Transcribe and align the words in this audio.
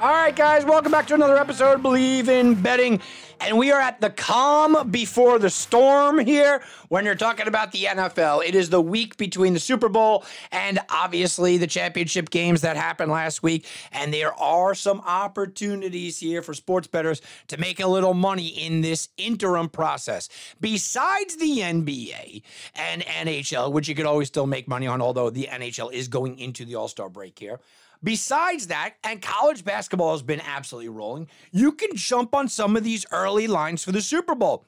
All 0.00 0.08
right, 0.08 0.34
guys, 0.34 0.64
welcome 0.64 0.90
back 0.90 1.06
to 1.08 1.14
another 1.14 1.36
episode 1.36 1.74
of 1.74 1.82
Bleav 1.82 2.26
in 2.26 2.54
Betting. 2.54 3.02
And 3.38 3.58
we 3.58 3.70
are 3.70 3.78
at 3.78 4.00
the 4.00 4.08
calm 4.08 4.90
before 4.90 5.38
the 5.38 5.50
storm 5.50 6.18
here 6.18 6.62
when 6.88 7.04
you're 7.04 7.14
talking 7.14 7.46
about 7.46 7.72
the 7.72 7.84
NFL. 7.84 8.42
It 8.42 8.54
is 8.54 8.70
the 8.70 8.80
week 8.80 9.18
between 9.18 9.52
the 9.52 9.60
Super 9.60 9.90
Bowl 9.90 10.24
and 10.52 10.78
obviously 10.88 11.58
the 11.58 11.66
championship 11.66 12.30
games 12.30 12.62
that 12.62 12.78
happened 12.78 13.12
last 13.12 13.42
week. 13.42 13.66
And 13.92 14.10
there 14.10 14.32
are 14.40 14.74
some 14.74 15.02
opportunities 15.04 16.18
here 16.18 16.40
for 16.40 16.54
sports 16.54 16.86
bettors 16.86 17.20
to 17.48 17.58
make 17.58 17.78
a 17.78 17.86
little 17.86 18.14
money 18.14 18.48
in 18.48 18.80
this 18.80 19.10
interim 19.18 19.68
process. 19.68 20.30
Besides 20.62 21.36
the 21.36 21.58
NBA 21.58 22.42
and 22.74 23.02
NHL, 23.02 23.70
which 23.70 23.86
you 23.86 23.94
could 23.94 24.06
always 24.06 24.28
still 24.28 24.46
make 24.46 24.66
money 24.66 24.86
on, 24.86 25.02
although 25.02 25.28
the 25.28 25.50
NHL 25.52 25.92
is 25.92 26.08
going 26.08 26.38
into 26.38 26.64
the 26.64 26.76
All 26.76 26.88
Star 26.88 27.10
break 27.10 27.38
here. 27.38 27.60
Besides 28.02 28.68
that, 28.68 28.94
and 29.04 29.20
college 29.20 29.64
basketball 29.64 30.12
has 30.12 30.22
been 30.22 30.40
absolutely 30.40 30.88
rolling, 30.88 31.28
you 31.52 31.72
can 31.72 31.94
jump 31.94 32.34
on 32.34 32.48
some 32.48 32.76
of 32.76 32.84
these 32.84 33.04
early 33.12 33.46
lines 33.46 33.84
for 33.84 33.92
the 33.92 34.00
Super 34.00 34.34
Bowl. 34.34 34.64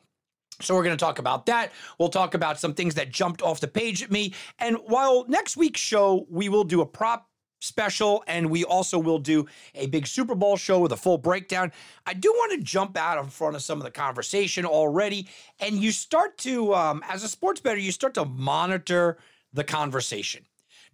So 0.61 0.75
we're 0.75 0.85
going 0.85 0.97
to 0.97 1.03
talk 1.03 1.19
about 1.19 1.47
that. 1.47 1.73
We'll 1.99 2.09
talk 2.09 2.35
about 2.35 2.61
some 2.61 2.75
things 2.75 2.95
that 2.95 3.11
jumped 3.11 3.43
off 3.43 3.61
the 3.61 3.69
page 3.69 4.03
at 4.03 4.11
me. 4.11 4.35
And 4.59 4.77
while 4.87 5.25
next 5.29 5.57
week's 5.57 5.81
show, 5.81 6.27
we 6.31 6.49
will 6.49 6.65
do 6.65 6.83
a 6.83 6.87
prop 6.87 7.29
special 7.61 8.25
and 8.27 8.51
we 8.51 8.65
also 8.65 8.99
will 8.99 9.19
do 9.19 9.47
a 9.75 9.87
big 9.87 10.07
Super 10.07 10.35
Bowl 10.35 10.57
show 10.57 10.81
with 10.81 10.93
a 10.93 10.97
full 10.97 11.17
breakdown. 11.17 11.73
I 12.05 12.15
do 12.15 12.31
want 12.31 12.53
to 12.53 12.65
jump 12.65 12.97
out 12.97 13.23
in 13.23 13.31
front 13.31 13.57
of 13.57 13.63
some 13.63 13.79
of 13.79 13.85
the 13.85 13.91
conversation 13.91 14.67
already. 14.67 15.29
And 15.61 15.77
you 15.77 15.93
start 15.93 16.39
to, 16.39 16.75
um, 16.75 17.03
as 17.09 17.23
a 17.23 17.29
sports 17.29 17.61
bettor, 17.61 17.81
you 17.81 17.93
start 17.93 18.15
to 18.15 18.25
monitor 18.25 19.17
the 19.53 19.65
conversation. 19.65 20.45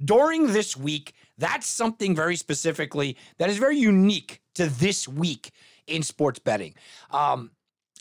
During 0.04 0.52
this 0.52 0.76
week, 0.76 1.14
that's 1.38 1.66
something 1.66 2.14
very 2.14 2.36
specifically 2.36 3.16
that 3.38 3.48
is 3.48 3.58
very 3.58 3.78
unique 3.78 4.40
to 4.54 4.66
this 4.66 5.08
week 5.08 5.50
in 5.86 6.02
sports 6.02 6.38
betting. 6.38 6.74
Um, 7.10 7.52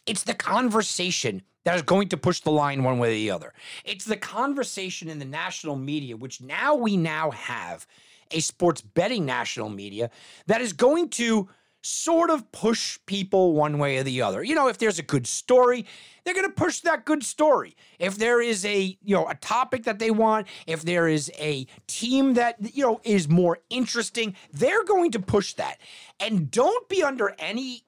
it's 0.05 0.23
the 0.23 0.33
conversation 0.33 1.43
that 1.63 1.75
is 1.75 1.81
going 1.81 2.09
to 2.09 2.17
push 2.17 2.39
the 2.41 2.51
line 2.51 2.83
one 2.83 2.97
way 2.97 3.09
or 3.09 3.13
the 3.13 3.31
other. 3.31 3.53
It's 3.83 4.05
the 4.05 4.17
conversation 4.17 5.09
in 5.09 5.19
the 5.19 5.25
national 5.25 5.75
media, 5.75 6.15
which 6.15 6.41
now 6.41 6.75
we 6.75 6.97
now 6.97 7.31
have 7.31 7.85
a 8.31 8.39
sports 8.39 8.81
betting 8.81 9.25
national 9.25 9.69
media 9.69 10.09
that 10.47 10.61
is 10.61 10.73
going 10.73 11.09
to 11.09 11.49
sort 11.81 12.29
of 12.29 12.51
push 12.51 12.99
people 13.05 13.53
one 13.53 13.77
way 13.77 13.97
or 13.97 14.03
the 14.03 14.21
other. 14.21 14.43
You 14.43 14.55
know, 14.55 14.67
if 14.67 14.77
there's 14.77 14.99
a 14.99 15.03
good 15.03 15.27
story, 15.27 15.85
they're 16.23 16.33
going 16.33 16.47
to 16.47 16.53
push 16.53 16.81
that 16.81 17.05
good 17.05 17.23
story. 17.23 17.75
If 17.99 18.17
there 18.17 18.41
is 18.41 18.65
a, 18.65 18.97
you 19.01 19.15
know, 19.15 19.27
a 19.27 19.35
topic 19.35 19.83
that 19.83 19.99
they 19.99 20.11
want, 20.11 20.47
if 20.65 20.83
there 20.83 21.07
is 21.07 21.31
a 21.39 21.65
team 21.87 22.33
that, 22.33 22.75
you 22.75 22.83
know, 22.83 22.99
is 23.03 23.29
more 23.29 23.59
interesting, 23.69 24.35
they're 24.51 24.83
going 24.83 25.11
to 25.11 25.19
push 25.19 25.53
that. 25.53 25.79
And 26.19 26.51
don't 26.51 26.89
be 26.89 27.03
under 27.03 27.33
any 27.39 27.83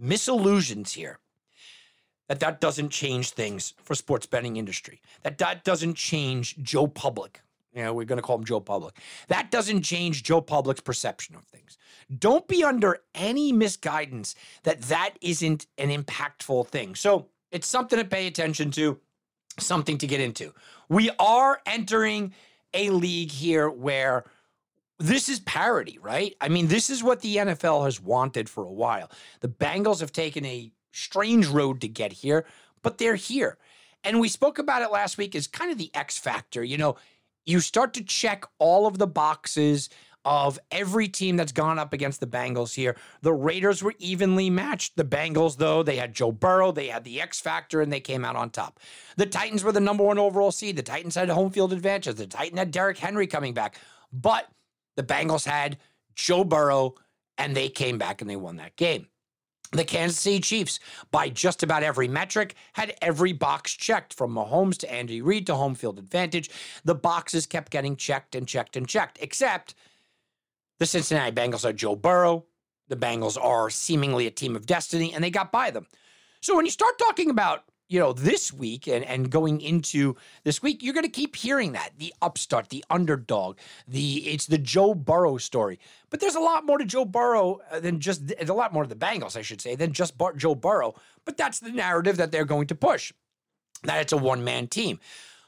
misillusions 0.00 0.92
here 0.94 1.20
that 2.28 2.40
that 2.40 2.60
doesn't 2.60 2.88
change 2.88 3.30
things 3.30 3.74
for 3.82 3.94
sports 3.94 4.26
betting 4.26 4.56
industry. 4.56 5.00
That 5.22 5.38
that 5.38 5.62
doesn't 5.64 5.94
change 5.94 6.56
Joe 6.62 6.86
Public. 6.86 7.43
You 7.74 7.82
know, 7.82 7.94
we're 7.94 8.04
going 8.04 8.18
to 8.18 8.22
call 8.22 8.38
him 8.38 8.44
Joe 8.44 8.60
Public. 8.60 8.96
That 9.28 9.50
doesn't 9.50 9.82
change 9.82 10.22
Joe 10.22 10.40
Public's 10.40 10.80
perception 10.80 11.34
of 11.34 11.44
things. 11.44 11.76
Don't 12.16 12.46
be 12.46 12.62
under 12.62 13.00
any 13.14 13.52
misguidance 13.52 14.34
that 14.62 14.82
that 14.82 15.14
isn't 15.20 15.66
an 15.78 15.90
impactful 15.90 16.68
thing. 16.68 16.94
So 16.94 17.28
it's 17.50 17.66
something 17.66 17.98
to 17.98 18.04
pay 18.04 18.26
attention 18.26 18.70
to, 18.72 19.00
something 19.58 19.98
to 19.98 20.06
get 20.06 20.20
into. 20.20 20.52
We 20.88 21.10
are 21.18 21.60
entering 21.66 22.34
a 22.72 22.90
league 22.90 23.30
here 23.30 23.68
where 23.68 24.24
this 24.98 25.28
is 25.28 25.40
parity, 25.40 25.98
right? 26.00 26.36
I 26.40 26.48
mean, 26.48 26.68
this 26.68 26.90
is 26.90 27.02
what 27.02 27.20
the 27.20 27.36
NFL 27.36 27.84
has 27.84 28.00
wanted 28.00 28.48
for 28.48 28.64
a 28.64 28.72
while. 28.72 29.10
The 29.40 29.48
Bengals 29.48 30.00
have 30.00 30.12
taken 30.12 30.44
a 30.44 30.70
strange 30.92 31.46
road 31.46 31.80
to 31.80 31.88
get 31.88 32.12
here, 32.12 32.44
but 32.82 32.98
they're 32.98 33.16
here. 33.16 33.58
And 34.04 34.20
we 34.20 34.28
spoke 34.28 34.58
about 34.58 34.82
it 34.82 34.92
last 34.92 35.16
week 35.16 35.34
as 35.34 35.46
kind 35.46 35.72
of 35.72 35.78
the 35.78 35.90
X 35.94 36.18
factor. 36.18 36.62
You 36.62 36.76
know, 36.76 36.96
you 37.46 37.60
start 37.60 37.94
to 37.94 38.04
check 38.04 38.44
all 38.58 38.86
of 38.86 38.98
the 38.98 39.06
boxes 39.06 39.88
of 40.24 40.58
every 40.70 41.06
team 41.06 41.36
that's 41.36 41.52
gone 41.52 41.78
up 41.78 41.92
against 41.92 42.18
the 42.20 42.26
Bengals 42.26 42.74
here. 42.74 42.96
The 43.20 43.32
Raiders 43.32 43.82
were 43.82 43.94
evenly 43.98 44.48
matched. 44.48 44.96
The 44.96 45.04
Bengals, 45.04 45.58
though, 45.58 45.82
they 45.82 45.96
had 45.96 46.14
Joe 46.14 46.32
Burrow, 46.32 46.72
they 46.72 46.86
had 46.86 47.04
the 47.04 47.20
X 47.20 47.40
factor, 47.40 47.82
and 47.82 47.92
they 47.92 48.00
came 48.00 48.24
out 48.24 48.36
on 48.36 48.50
top. 48.50 48.80
The 49.16 49.26
Titans 49.26 49.62
were 49.62 49.72
the 49.72 49.80
number 49.80 50.02
one 50.02 50.18
overall 50.18 50.50
seed. 50.50 50.76
The 50.76 50.82
Titans 50.82 51.14
had 51.14 51.28
home 51.28 51.50
field 51.50 51.72
advantage. 51.72 52.16
The 52.16 52.26
Titan 52.26 52.56
had 52.56 52.70
Derrick 52.70 52.98
Henry 52.98 53.26
coming 53.26 53.52
back. 53.52 53.78
But 54.12 54.48
the 54.96 55.02
Bengals 55.02 55.44
had 55.44 55.78
Joe 56.14 56.44
Burrow, 56.44 56.94
and 57.36 57.54
they 57.54 57.68
came 57.68 57.98
back 57.98 58.20
and 58.20 58.30
they 58.30 58.36
won 58.36 58.56
that 58.56 58.76
game. 58.76 59.08
The 59.74 59.84
Kansas 59.84 60.20
City 60.20 60.38
Chiefs, 60.38 60.78
by 61.10 61.28
just 61.28 61.64
about 61.64 61.82
every 61.82 62.06
metric, 62.06 62.54
had 62.74 62.96
every 63.02 63.32
box 63.32 63.72
checked 63.72 64.14
from 64.14 64.32
Mahomes 64.32 64.78
to 64.78 64.92
Andy 64.92 65.20
Reid 65.20 65.48
to 65.48 65.56
home 65.56 65.74
field 65.74 65.98
advantage. 65.98 66.48
The 66.84 66.94
boxes 66.94 67.44
kept 67.44 67.72
getting 67.72 67.96
checked 67.96 68.36
and 68.36 68.46
checked 68.46 68.76
and 68.76 68.86
checked, 68.86 69.18
except 69.20 69.74
the 70.78 70.86
Cincinnati 70.86 71.32
Bengals 71.32 71.64
are 71.64 71.72
Joe 71.72 71.96
Burrow. 71.96 72.44
The 72.86 72.96
Bengals 72.96 73.36
are 73.42 73.68
seemingly 73.68 74.28
a 74.28 74.30
team 74.30 74.54
of 74.54 74.64
destiny, 74.64 75.12
and 75.12 75.24
they 75.24 75.30
got 75.30 75.50
by 75.50 75.72
them. 75.72 75.86
So 76.40 76.54
when 76.54 76.66
you 76.66 76.70
start 76.70 76.96
talking 76.96 77.28
about 77.30 77.64
you 77.88 78.00
know, 78.00 78.12
this 78.12 78.52
week 78.52 78.88
and, 78.88 79.04
and 79.04 79.30
going 79.30 79.60
into 79.60 80.16
this 80.42 80.62
week, 80.62 80.82
you're 80.82 80.94
going 80.94 81.04
to 81.04 81.10
keep 81.10 81.36
hearing 81.36 81.72
that 81.72 81.90
the 81.98 82.14
upstart, 82.22 82.70
the 82.70 82.84
underdog, 82.88 83.58
the 83.86 84.26
it's 84.26 84.46
the 84.46 84.58
Joe 84.58 84.94
Burrow 84.94 85.36
story. 85.36 85.78
But 86.10 86.20
there's 86.20 86.34
a 86.34 86.40
lot 86.40 86.64
more 86.64 86.78
to 86.78 86.84
Joe 86.84 87.04
Burrow 87.04 87.60
uh, 87.70 87.80
than 87.80 88.00
just 88.00 88.32
a 88.40 88.52
lot 88.52 88.72
more 88.72 88.84
to 88.84 88.88
the 88.88 88.94
Bengals, 88.94 89.36
I 89.36 89.42
should 89.42 89.60
say, 89.60 89.74
than 89.74 89.92
just 89.92 90.16
Bar- 90.16 90.34
Joe 90.34 90.54
Burrow. 90.54 90.94
But 91.24 91.36
that's 91.36 91.60
the 91.60 91.72
narrative 91.72 92.16
that 92.16 92.32
they're 92.32 92.44
going 92.44 92.68
to 92.68 92.74
push. 92.74 93.12
That 93.82 94.00
it's 94.00 94.12
a 94.12 94.16
one 94.16 94.44
man 94.44 94.66
team. 94.66 94.98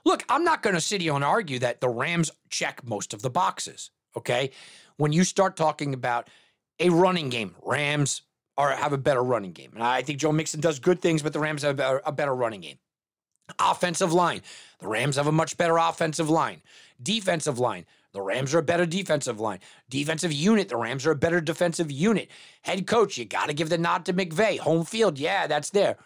Look, 0.05 0.23
I'm 0.29 0.45
not 0.45 0.63
going 0.63 0.75
to 0.75 0.81
sit 0.81 1.01
here 1.01 1.15
and 1.15 1.25
argue 1.25 1.59
that 1.61 1.81
the 1.81 1.89
Rams 1.89 2.31
check 2.51 2.85
most 2.85 3.15
of 3.15 3.23
the 3.23 3.31
boxes. 3.31 3.91
Okay, 4.17 4.51
when 4.99 5.13
you 5.13 5.25
start 5.25 5.57
talking 5.57 5.95
about 5.95 6.29
a 6.79 6.91
running 6.91 7.29
game, 7.29 7.55
Rams 7.63 8.23
are 8.56 8.71
have 8.71 8.93
a 8.93 8.99
better 8.99 9.22
running 9.22 9.53
game. 9.53 9.71
And 9.75 9.83
I 9.83 10.03
think 10.03 10.19
Joe 10.19 10.33
Mixon 10.33 10.61
does 10.61 10.78
good 10.78 11.00
things, 11.00 11.22
but 11.22 11.33
the 11.33 11.41
Rams 11.41 11.62
have 11.62 11.78
a, 11.81 12.00
a 12.05 12.12
better 12.12 12.34
running 12.34 12.61
game. 12.61 12.78
Offensive 13.59 14.12
line, 14.12 14.43
the 14.81 14.89
Rams 14.89 15.17
have 15.17 15.28
a 15.28 15.33
much 15.33 15.56
better 15.56 15.77
offensive 15.77 16.28
line. 16.28 16.62
Defensive 17.00 17.59
line, 17.59 17.87
the 18.12 18.22
Rams 18.22 18.55
are 18.55 18.59
a 18.59 18.62
better 18.62 18.87
defensive 18.87 19.39
line. 19.39 19.61
Defensive 19.89 20.33
unit, 20.33 20.69
the 20.69 20.77
Rams 20.77 21.06
are 21.06 21.12
a 21.12 21.17
better 21.17 21.41
defensive 21.41 21.91
unit. 21.91 22.28
Head 22.62 22.87
coach, 22.87 23.19
you 23.19 23.25
got 23.25 23.47
to 23.47 23.55
give 23.55 23.69
the 23.69 23.78
nod 23.78 24.05
to 24.06 24.12
McVay. 24.12 24.59
Home 24.59 24.84
field, 24.84 25.19
yeah, 25.19 25.47
that's 25.47 25.71
there. 25.71 25.97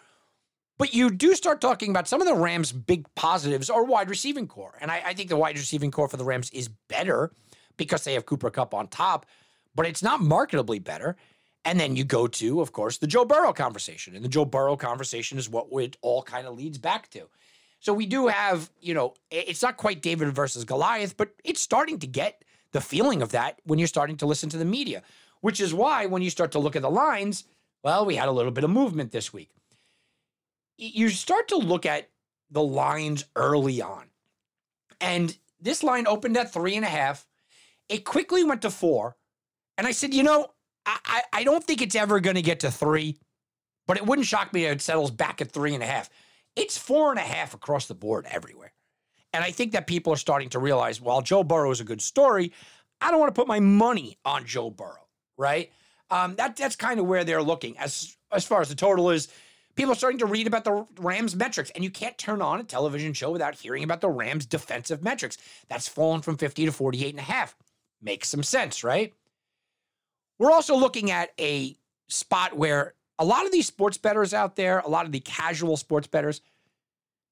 But 0.77 0.93
you 0.93 1.09
do 1.09 1.35
start 1.35 1.61
talking 1.61 1.89
about 1.91 2.07
some 2.07 2.21
of 2.21 2.27
the 2.27 2.35
Rams' 2.35 2.71
big 2.71 3.05
positives 3.15 3.69
are 3.69 3.83
wide 3.83 4.09
receiving 4.09 4.47
corps. 4.47 4.77
And 4.81 4.91
I, 4.91 5.01
I 5.05 5.13
think 5.13 5.29
the 5.29 5.37
wide 5.37 5.57
receiving 5.57 5.91
corps 5.91 6.09
for 6.09 6.17
the 6.17 6.25
Rams 6.25 6.49
is 6.51 6.69
better 6.89 7.31
because 7.77 8.03
they 8.03 8.13
have 8.13 8.25
Cooper 8.25 8.49
Kupp 8.49 8.73
on 8.73 8.87
top, 8.87 9.25
but 9.73 9.85
it's 9.85 10.03
not 10.03 10.21
marketably 10.21 10.83
better. 10.83 11.15
And 11.63 11.79
then 11.79 11.95
you 11.95 12.03
go 12.03 12.27
to, 12.27 12.61
of 12.61 12.71
course, 12.71 12.97
the 12.97 13.07
Joe 13.07 13.25
Burrow 13.25 13.53
conversation. 13.53 14.15
And 14.15 14.25
the 14.25 14.29
Joe 14.29 14.45
Burrow 14.45 14.75
conversation 14.75 15.37
is 15.37 15.49
what 15.49 15.67
it 15.71 15.97
all 16.01 16.23
kind 16.23 16.47
of 16.47 16.55
leads 16.55 16.77
back 16.77 17.09
to. 17.11 17.27
So 17.79 17.93
we 17.93 18.05
do 18.05 18.27
have, 18.27 18.69
you 18.79 18.93
know, 18.93 19.15
it's 19.29 19.61
not 19.61 19.77
quite 19.77 20.01
David 20.01 20.33
versus 20.33 20.65
Goliath, 20.65 21.17
but 21.17 21.29
it's 21.43 21.61
starting 21.61 21.99
to 21.99 22.07
get 22.07 22.43
the 22.71 22.81
feeling 22.81 23.21
of 23.21 23.31
that 23.31 23.59
when 23.63 23.79
you're 23.79 23.87
starting 23.87 24.17
to 24.17 24.25
listen 24.25 24.49
to 24.49 24.57
the 24.57 24.65
media, 24.65 25.03
which 25.41 25.59
is 25.59 25.73
why 25.73 26.05
when 26.05 26.21
you 26.21 26.29
start 26.29 26.51
to 26.51 26.59
look 26.59 26.75
at 26.75 26.83
the 26.83 26.89
lines, 26.89 27.43
well, 27.83 28.05
we 28.05 28.15
had 28.15 28.27
a 28.29 28.31
little 28.31 28.51
bit 28.51 28.63
of 28.63 28.69
movement 28.69 29.11
this 29.11 29.33
week. 29.33 29.49
You 30.77 31.09
start 31.09 31.47
to 31.49 31.57
look 31.57 31.85
at 31.85 32.09
the 32.49 32.61
lines 32.61 33.25
early 33.35 33.81
on. 33.81 34.05
And 34.99 35.35
this 35.59 35.83
line 35.83 36.07
opened 36.07 36.37
at 36.37 36.53
three 36.53 36.75
and 36.75 36.85
a 36.85 36.89
half. 36.89 37.27
It 37.89 38.05
quickly 38.05 38.43
went 38.43 38.61
to 38.61 38.69
four. 38.69 39.15
And 39.77 39.87
I 39.87 39.91
said, 39.91 40.13
you 40.13 40.23
know, 40.23 40.51
I, 41.05 41.21
I 41.33 41.43
don't 41.43 41.63
think 41.63 41.81
it's 41.81 41.95
ever 41.95 42.19
going 42.19 42.35
to 42.35 42.41
get 42.41 42.61
to 42.61 42.71
three, 42.71 43.17
but 43.87 43.97
it 43.97 44.05
wouldn't 44.05 44.27
shock 44.27 44.53
me 44.53 44.65
if 44.65 44.73
it 44.73 44.81
settles 44.81 45.11
back 45.11 45.41
at 45.41 45.51
three 45.51 45.73
and 45.73 45.83
a 45.83 45.87
half. 45.87 46.09
It's 46.55 46.77
four 46.77 47.11
and 47.11 47.19
a 47.19 47.23
half 47.23 47.53
across 47.53 47.87
the 47.87 47.95
board 47.95 48.25
everywhere. 48.29 48.73
And 49.33 49.43
I 49.43 49.51
think 49.51 49.71
that 49.71 49.87
people 49.87 50.11
are 50.13 50.17
starting 50.17 50.49
to 50.49 50.59
realize 50.59 50.99
while 50.99 51.21
Joe 51.21 51.43
Burrow 51.43 51.71
is 51.71 51.79
a 51.79 51.85
good 51.85 52.01
story, 52.01 52.51
I 52.99 53.11
don't 53.11 53.19
want 53.19 53.33
to 53.33 53.39
put 53.39 53.47
my 53.47 53.59
money 53.59 54.17
on 54.25 54.45
Joe 54.45 54.69
Burrow, 54.69 55.07
right? 55.37 55.71
Um, 56.09 56.35
that 56.35 56.57
that's 56.57 56.75
kind 56.75 56.99
of 56.99 57.05
where 57.05 57.23
they're 57.23 57.41
looking 57.41 57.77
as 57.77 58.17
as 58.31 58.45
far 58.45 58.61
as 58.61 58.69
the 58.69 58.75
total 58.75 59.09
is. 59.09 59.29
People 59.75 59.93
are 59.93 59.95
starting 59.95 60.19
to 60.19 60.25
read 60.25 60.47
about 60.47 60.65
the 60.65 60.85
Rams 60.99 61.33
metrics, 61.33 61.71
and 61.71 61.83
you 61.83 61.89
can't 61.89 62.17
turn 62.17 62.41
on 62.41 62.59
a 62.59 62.63
television 62.63 63.13
show 63.13 63.31
without 63.31 63.55
hearing 63.55 63.83
about 63.83 64.01
the 64.01 64.09
Rams 64.09 64.45
defensive 64.45 65.01
metrics. 65.01 65.37
That's 65.69 65.87
fallen 65.87 66.21
from 66.21 66.35
50 66.35 66.65
to 66.65 66.73
48 66.73 67.11
and 67.11 67.19
a 67.19 67.23
half. 67.23 67.55
Makes 68.01 68.27
some 68.27 68.43
sense, 68.43 68.83
right? 68.83 69.13
We're 70.41 70.51
also 70.51 70.75
looking 70.75 71.11
at 71.11 71.29
a 71.39 71.77
spot 72.07 72.57
where 72.57 72.95
a 73.19 73.23
lot 73.23 73.45
of 73.45 73.51
these 73.51 73.67
sports 73.67 73.99
bettors 73.99 74.33
out 74.33 74.55
there, 74.55 74.79
a 74.79 74.89
lot 74.89 75.05
of 75.05 75.11
the 75.11 75.19
casual 75.19 75.77
sports 75.77 76.07
bettors, 76.07 76.41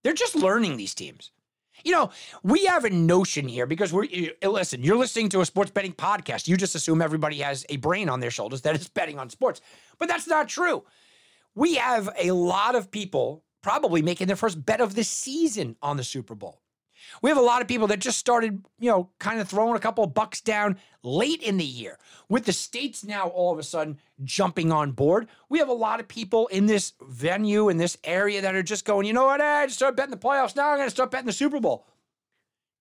they're 0.04 0.14
just 0.14 0.36
learning 0.36 0.78
these 0.78 0.94
teams. 0.94 1.32
You 1.84 1.94
know, 1.94 2.12
we 2.44 2.66
have 2.66 2.86
a 2.86 2.92
notion 2.92 3.48
here 3.48 3.66
because 3.66 3.92
we're 3.92 4.06
eh, 4.14 4.48
listen, 4.48 4.84
you're 4.84 4.96
listening 4.96 5.30
to 5.30 5.42
a 5.42 5.46
sports 5.48 5.72
betting 5.72 5.94
podcast. 5.94 6.48
You 6.48 6.56
just 6.56 6.76
assume 6.76 7.02
everybody 7.02 7.38
has 7.38 7.66
a 7.70 7.78
brain 7.78 8.10
on 8.10 8.20
their 8.20 8.30
shoulders 8.30 8.62
that 8.62 8.76
is 8.76 8.88
betting 8.90 9.18
on 9.18 9.32
sports. 9.32 9.60
But 9.98 10.08
that's 10.08 10.28
not 10.28 10.48
true. 10.48 10.84
We 11.56 11.76
have 11.76 12.12
a 12.16 12.30
lot 12.30 12.76
of 12.76 12.92
people 12.92 13.44
probably 13.64 14.04
making 14.04 14.28
their 14.28 14.36
first 14.36 14.64
bet 14.64 14.82
of 14.82 14.94
the 14.94 15.04
season 15.04 15.78
on 15.82 15.98
the 15.98 16.04
Super 16.04 16.36
Bowl. 16.36 16.62
We 17.22 17.30
have 17.30 17.38
a 17.38 17.42
lot 17.42 17.62
of 17.62 17.68
people 17.68 17.88
that 17.88 18.00
just 18.00 18.18
started, 18.18 18.64
you 18.80 18.90
know, 18.90 19.10
kind 19.20 19.40
of 19.40 19.48
throwing 19.48 19.76
a 19.76 19.80
couple 19.80 20.04
of 20.04 20.14
bucks 20.14 20.42
down 20.42 20.78
late 21.04 21.42
in 21.42 21.58
the 21.58 21.66
year. 21.66 21.98
With 22.28 22.46
the 22.46 22.54
states 22.54 23.04
now 23.04 23.28
all 23.28 23.52
of 23.52 23.60
a 23.60 23.64
sudden 23.64 24.00
jumping 24.24 24.72
on 24.72 24.92
board, 24.92 25.28
we 25.50 25.60
have 25.60 25.70
a 25.70 25.74
lot 25.74 26.00
of 26.00 26.08
people 26.08 26.48
in 26.48 26.66
this 26.66 26.94
venue, 27.02 27.70
in 27.70 27.78
this 27.78 27.98
area 28.04 28.42
that 28.42 28.56
are 28.56 28.64
just 28.64 28.86
going, 28.86 29.06
you 29.08 29.14
know 29.14 29.26
what, 29.26 29.42
I 29.42 29.66
just 29.66 29.78
start 29.78 29.96
betting 29.96 30.12
the 30.12 30.18
playoffs. 30.18 30.56
Now 30.56 30.70
I'm 30.70 30.78
going 30.78 30.88
to 30.88 30.92
start 30.92 31.12
betting 31.12 31.28
the 31.28 31.34
Super 31.34 31.60
Bowl. 31.60 31.86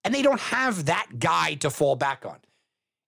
And 0.04 0.14
they 0.14 0.22
don't 0.22 0.40
have 0.40 0.86
that 0.86 1.19
guy 1.19 1.54
to 1.54 1.70
fall 1.70 1.96
back 1.96 2.25
on. 2.25 2.38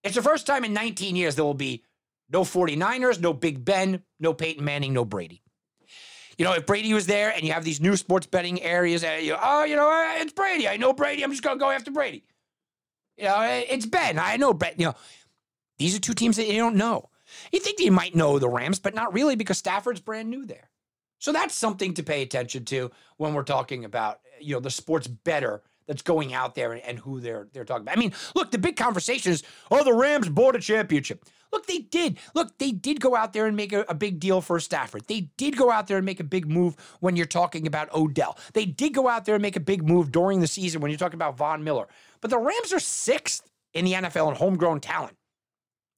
It's 0.03 0.17
the 0.17 0.23
first 0.23 0.47
time 0.47 0.65
in 0.65 0.73
19 0.73 1.17
years 1.17 1.37
there 1.37 1.45
will 1.45 1.55
be 1.55 1.85
no 2.31 2.43
49ers, 2.43 3.21
no 3.21 3.33
Big 3.33 3.65
Ben, 3.65 4.03
no 4.19 4.33
Peyton 4.33 4.65
Manning, 4.65 4.93
no 4.93 5.05
Brady 5.05 5.43
you 6.41 6.47
know, 6.47 6.55
if 6.55 6.65
Brady 6.65 6.95
was 6.95 7.07
there 7.07 7.35
and 7.37 7.43
you 7.43 7.53
have 7.53 7.65
these 7.65 7.83
new 7.83 7.99
sports 7.99 8.27
betting 8.27 8.63
areas, 8.63 9.05
uh, 9.05 9.19
you, 9.21 9.37
oh, 9.39 9.65
you 9.65 9.77
know, 9.77 9.91
uh, 9.91 10.23
it's 10.23 10.33
Brady. 10.33 10.67
I 10.67 10.79
know 10.79 10.95
Brady. 10.95 11.23
I'm 11.23 11.33
just 11.33 11.43
going 11.43 11.59
to 11.59 11.63
go 11.63 11.69
after 11.69 11.91
Brady. 11.91 12.25
You 13.19 13.25
know, 13.25 13.35
uh, 13.35 13.61
it's 13.69 13.85
Ben. 13.85 14.19
I 14.19 14.39
know 14.39 14.55
Ben. 14.55 14.73
You 14.79 14.87
know, 14.87 14.95
these 15.77 15.95
are 15.95 16.01
two 16.01 16.15
teams 16.15 16.37
that 16.37 16.47
you 16.47 16.57
don't 16.57 16.77
know. 16.77 17.11
You 17.53 17.61
think 17.61 17.79
you 17.79 17.93
might 17.93 18.15
know 18.15 18.39
the 18.39 18.49
Rams, 18.49 18.79
but 18.79 18.95
not 18.95 19.13
really 19.13 19.37
because 19.37 19.59
Stafford's 19.59 20.01
brand 20.01 20.31
new 20.31 20.47
there. 20.47 20.71
So 21.19 21.31
that's 21.31 21.55
something 21.55 21.93
to 21.93 22.03
pay 22.03 22.23
attention 22.23 22.65
to 22.65 22.91
when 23.19 23.35
we're 23.35 23.43
talking 23.43 23.85
about, 23.85 24.21
you 24.41 24.55
know, 24.55 24.61
the 24.61 24.71
sports 24.71 25.09
better 25.09 25.61
that's 25.87 26.01
going 26.01 26.33
out 26.33 26.55
there 26.55 26.73
and, 26.73 26.83
and 26.85 26.99
who 26.99 27.21
they're 27.21 27.49
they're 27.53 27.67
talking 27.67 27.83
about. 27.83 27.99
I 27.99 28.01
mean, 28.01 28.15
look, 28.35 28.51
the 28.51 28.57
big 28.57 28.77
conversation 28.77 29.31
is, 29.31 29.43
oh, 29.71 29.85
the 29.85 29.93
Rams 29.93 30.31
bought 30.31 30.57
a 30.57 30.59
championship. 30.59 31.23
Look, 31.53 31.67
they 31.67 31.79
did. 31.79 32.19
Look, 32.35 32.59
they 32.59 32.71
did 32.71 33.01
go 33.01 33.17
out 33.17 33.33
there 33.33 33.47
and 33.47 33.57
make 33.57 33.73
a, 33.73 33.85
a, 33.89 33.95
big 33.95 34.21
deal 34.21 34.41
for 34.41 34.61
Stafford. 34.61 35.03
They 35.09 35.31
did 35.37 35.57
go 35.57 35.71
out 35.71 35.89
there 35.89 35.97
and 35.97 36.07
make 36.07 36.21
a 36.21 36.25
big 36.25 36.49
move 36.49 36.77
when 37.01 37.17
you're 37.17 37.27
talking 37.27 37.67
about 37.67 37.93
Odell. 37.93 38.39
They 38.53 38.65
did 38.65 38.95
go 38.95 39.09
out 39.09 39.25
there 39.25 39.35
and 39.35 39.43
make 39.43 39.57
a 39.57 39.61
big 39.61 39.87
move 39.87 40.13
during 40.13 40.41
the 40.41 40.47
season 40.47 40.81
when 40.81 40.91
you're 40.91 40.99
talking 40.99 41.17
about 41.17 41.37
Von 41.37 41.65
Miller. 41.65 41.89
But 42.21 42.31
the 42.31 42.39
Rams 42.39 42.73
are 42.73 42.81
sixth 42.81 43.51
in 43.75 43.85
the 43.85 43.95
NFL 43.95 44.31
in 44.31 44.37
homegrown 44.37 44.81
talent. 44.81 45.17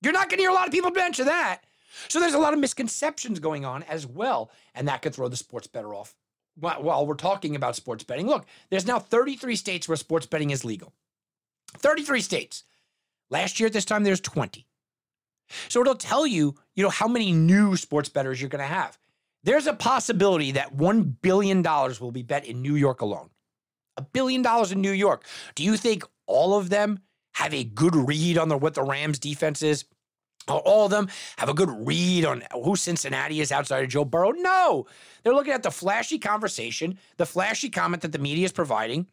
You're 0.03 0.13
not 0.13 0.29
going 0.29 0.39
to 0.39 0.43
hear 0.43 0.51
a 0.51 0.55
lot 0.55 0.67
of 0.67 0.73
people 0.73 0.91
mention 0.91 1.27
that. 1.27 1.61
So 2.09 2.19
there's 2.19 2.35
a 2.35 2.39
lot 2.39 2.55
of 2.55 2.59
misconceptions 2.59 3.39
going 3.39 3.65
on 3.65 3.83
as 3.85 4.07
well, 4.07 4.51
and 4.75 4.89
that 4.89 5.03
could 5.03 5.15
throw 5.15 5.29
the 5.29 5.37
sports 5.37 5.67
better 5.67 5.95
off. 5.95 6.15
While 6.59 7.07
we're 7.07 7.15
talking 7.15 7.57
about 7.57 7.77
sports 7.77 8.05
betting, 8.05 8.27
look, 8.27 8.47
there's 8.71 8.87
now 8.87 8.99
33 8.99 9.57
states 9.57 9.89
where 9.89 9.97
sports 9.97 10.27
betting 10.27 10.51
is 10.51 10.65
legal. 10.65 10.93
33 11.79 12.21
states. 12.21 12.65
Last 13.31 13.59
year 13.59 13.69
at 13.69 13.73
this 13.73 13.87
time, 13.87 14.05
there's 14.05 14.21
20. 14.21 14.67
So 15.69 15.81
it'll 15.81 15.95
tell 15.95 16.27
you, 16.27 16.55
you 16.75 16.83
know, 16.83 16.91
how 16.91 17.09
many 17.09 17.33
new 17.33 17.77
sports 17.77 18.09
bettors 18.09 18.41
you're 18.41 18.51
going 18.51 18.63
to 18.63 18.67
have. 18.67 18.99
There's 19.45 19.67
a 19.67 19.75
possibility 19.75 20.53
that 20.53 20.77
$1 20.77 21.17
billion 21.21 21.63
will 21.63 22.13
be 22.13 22.23
bet 22.23 22.47
in 22.47 22.63
New 22.63 22.77
York 22.77 23.01
alone. 23.01 23.31
A 23.97 24.03
billion 24.03 24.41
dollars 24.43 24.73
in 24.73 24.81
New 24.81 24.93
York. 24.93 25.27
Do 25.55 25.65
you 25.65 25.77
think 25.77 26.05
all 26.27 26.57
of 26.57 26.71
them 26.71 27.01
have 27.35 27.53
a 27.53 27.65
good 27.65 27.95
read 27.95 28.39
on 28.39 28.49
the, 28.49 28.57
what 28.57 28.75
the 28.75 28.83
Rams 28.83 29.19
defense 29.19 29.63
is? 29.63 29.85
All 30.49 30.87
of 30.87 30.91
them 30.91 31.09
have 31.37 31.49
a 31.49 31.55
good 31.55 31.71
read 31.87 32.25
on 32.25 32.43
who 32.53 32.75
Cincinnati 32.75 33.41
is 33.41 33.53
outside 33.53 33.85
of 33.85 33.91
Joe 33.91 34.05
Burrow? 34.05 34.31
No. 34.31 34.87
They're 35.23 35.35
looking 35.35 35.53
at 35.53 35.63
the 35.63 35.71
flashy 35.71 36.19
conversation, 36.19 36.99
the 37.17 37.27
flashy 37.27 37.69
comment 37.71 38.03
that 38.03 38.13
the 38.13 38.19
media 38.19 38.45
is 38.45 38.53
providing, 38.53 39.07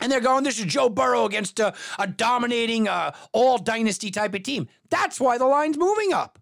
and 0.00 0.10
they're 0.10 0.20
going, 0.20 0.44
this 0.44 0.58
is 0.58 0.66
Joe 0.66 0.88
Burrow 0.88 1.24
against 1.24 1.58
a, 1.60 1.74
a 1.98 2.06
dominating, 2.06 2.88
uh, 2.88 3.12
all 3.32 3.58
dynasty 3.58 4.10
type 4.10 4.34
of 4.34 4.42
team. 4.42 4.68
That's 4.90 5.20
why 5.20 5.38
the 5.38 5.46
line's 5.46 5.76
moving 5.76 6.12
up. 6.12 6.38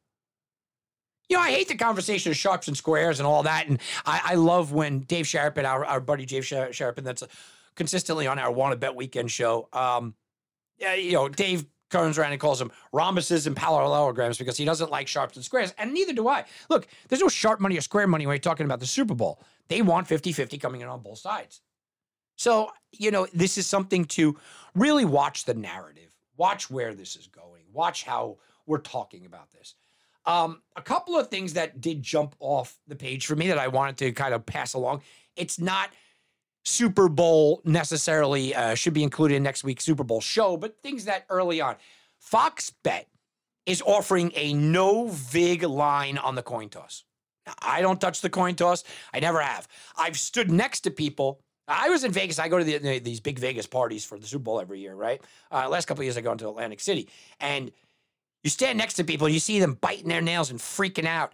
You 1.28 1.36
know, 1.36 1.42
I 1.42 1.50
hate 1.50 1.68
the 1.68 1.76
conversation 1.76 2.30
of 2.30 2.36
sharps 2.36 2.68
and 2.68 2.76
squares 2.76 3.18
and 3.18 3.26
all 3.26 3.42
that. 3.42 3.66
And 3.66 3.80
I, 4.04 4.20
I 4.24 4.34
love 4.34 4.72
when 4.72 5.00
Dave 5.00 5.26
Sharpin, 5.26 5.66
our, 5.66 5.84
our 5.84 6.00
buddy 6.00 6.24
Dave 6.24 6.46
Sharpin, 6.46 7.02
that's 7.02 7.24
consistently 7.74 8.26
on 8.26 8.38
our 8.38 8.52
Wanna 8.52 8.76
Bet 8.76 8.94
Weekend 8.94 9.30
show, 9.30 9.68
um, 9.72 10.14
you 10.78 11.12
know, 11.12 11.28
Dave 11.28 11.66
turns 11.90 12.18
around 12.18 12.32
and 12.32 12.40
calls 12.40 12.58
them 12.58 12.70
rhombuses 12.92 13.46
and 13.46 13.56
parallelograms 13.56 14.38
because 14.38 14.56
he 14.56 14.64
doesn't 14.64 14.90
like 14.90 15.08
sharps 15.08 15.36
and 15.36 15.44
squares. 15.44 15.74
And 15.78 15.92
neither 15.94 16.12
do 16.12 16.28
I. 16.28 16.44
Look, 16.68 16.86
there's 17.08 17.22
no 17.22 17.28
sharp 17.28 17.60
money 17.60 17.76
or 17.78 17.80
square 17.80 18.06
money 18.06 18.26
when 18.26 18.34
you're 18.34 18.40
talking 18.40 18.66
about 18.66 18.80
the 18.80 18.86
Super 18.86 19.14
Bowl. 19.14 19.40
They 19.68 19.82
want 19.82 20.06
50 20.06 20.32
50 20.32 20.58
coming 20.58 20.80
in 20.80 20.88
on 20.88 21.00
both 21.00 21.18
sides. 21.18 21.60
So, 22.36 22.70
you 22.92 23.10
know, 23.10 23.26
this 23.32 23.58
is 23.58 23.66
something 23.66 24.04
to 24.06 24.38
really 24.74 25.04
watch 25.04 25.44
the 25.44 25.54
narrative, 25.54 26.14
watch 26.36 26.70
where 26.70 26.94
this 26.94 27.16
is 27.16 27.26
going, 27.26 27.62
watch 27.72 28.04
how 28.04 28.38
we're 28.66 28.78
talking 28.78 29.26
about 29.26 29.50
this. 29.52 29.74
Um, 30.26 30.60
a 30.74 30.82
couple 30.82 31.16
of 31.16 31.28
things 31.28 31.54
that 31.54 31.80
did 31.80 32.02
jump 32.02 32.34
off 32.40 32.78
the 32.86 32.96
page 32.96 33.26
for 33.26 33.36
me 33.36 33.48
that 33.48 33.58
I 33.58 33.68
wanted 33.68 33.96
to 33.98 34.12
kind 34.12 34.34
of 34.34 34.44
pass 34.44 34.74
along. 34.74 35.02
It's 35.36 35.58
not 35.58 35.90
Super 36.64 37.08
Bowl 37.08 37.62
necessarily 37.64 38.54
uh, 38.54 38.74
should 38.74 38.92
be 38.92 39.04
included 39.04 39.36
in 39.36 39.44
next 39.44 39.62
week's 39.62 39.84
Super 39.84 40.02
Bowl 40.02 40.20
show, 40.20 40.56
but 40.56 40.82
things 40.82 41.04
that 41.04 41.24
early 41.30 41.60
on. 41.60 41.76
Fox 42.18 42.72
Bet 42.82 43.06
is 43.66 43.82
offering 43.82 44.32
a 44.34 44.52
no 44.52 45.06
vig 45.08 45.62
line 45.62 46.18
on 46.18 46.34
the 46.34 46.42
coin 46.42 46.68
toss. 46.68 47.04
I 47.60 47.80
don't 47.80 48.00
touch 48.00 48.20
the 48.20 48.30
coin 48.30 48.56
toss. 48.56 48.82
I 49.14 49.20
never 49.20 49.40
have. 49.40 49.68
I've 49.96 50.18
stood 50.18 50.50
next 50.50 50.80
to 50.80 50.90
people 50.90 51.40
I 51.68 51.88
was 51.88 52.04
in 52.04 52.12
Vegas. 52.12 52.38
I 52.38 52.48
go 52.48 52.58
to 52.58 52.64
the, 52.64 52.98
these 52.98 53.20
big 53.20 53.38
Vegas 53.38 53.66
parties 53.66 54.04
for 54.04 54.18
the 54.18 54.26
Super 54.26 54.44
Bowl 54.44 54.60
every 54.60 54.80
year, 54.80 54.94
right? 54.94 55.20
Uh, 55.50 55.68
last 55.68 55.86
couple 55.86 56.04
years, 56.04 56.16
I 56.16 56.20
go 56.20 56.32
into 56.32 56.48
Atlantic 56.48 56.80
City, 56.80 57.08
and 57.40 57.72
you 58.44 58.50
stand 58.50 58.78
next 58.78 58.94
to 58.94 59.04
people, 59.04 59.28
you 59.28 59.40
see 59.40 59.58
them 59.58 59.74
biting 59.80 60.08
their 60.08 60.20
nails 60.20 60.50
and 60.50 60.60
freaking 60.60 61.06
out 61.06 61.32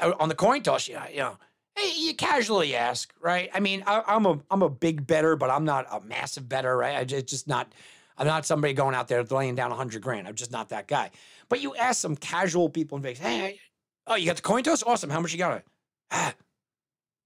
uh, 0.00 0.12
on 0.18 0.28
the 0.28 0.34
coin 0.34 0.62
toss. 0.62 0.88
You 0.88 0.94
know, 0.94 1.36
you 1.76 1.86
you 1.96 2.14
casually 2.14 2.74
ask, 2.74 3.12
right? 3.20 3.50
I 3.52 3.60
mean, 3.60 3.84
I, 3.86 4.02
am 4.08 4.24
a 4.26 4.40
I'm 4.50 4.62
a 4.62 4.70
big 4.70 5.06
better, 5.06 5.36
but 5.36 5.50
I'm 5.50 5.64
not 5.64 5.86
a 5.90 6.00
massive 6.00 6.48
better, 6.48 6.76
right? 6.76 6.96
I 6.96 7.04
just, 7.04 7.26
just 7.26 7.48
not. 7.48 7.72
I'm 8.18 8.26
not 8.26 8.46
somebody 8.46 8.72
going 8.72 8.94
out 8.94 9.08
there 9.08 9.22
laying 9.24 9.54
down 9.54 9.72
a 9.72 9.74
hundred 9.74 10.00
grand. 10.00 10.26
I'm 10.26 10.34
just 10.34 10.50
not 10.50 10.70
that 10.70 10.88
guy. 10.88 11.10
But 11.50 11.60
you 11.60 11.76
ask 11.76 12.00
some 12.00 12.16
casual 12.16 12.70
people 12.70 12.96
in 12.96 13.02
Vegas, 13.02 13.18
hey, 13.18 13.60
oh, 14.06 14.14
you 14.14 14.24
got 14.24 14.36
the 14.36 14.42
coin 14.42 14.62
toss? 14.62 14.82
Awesome. 14.82 15.10
How 15.10 15.20
much 15.20 15.32
you 15.32 15.38
got? 15.38 15.62
Ah, 16.10 16.32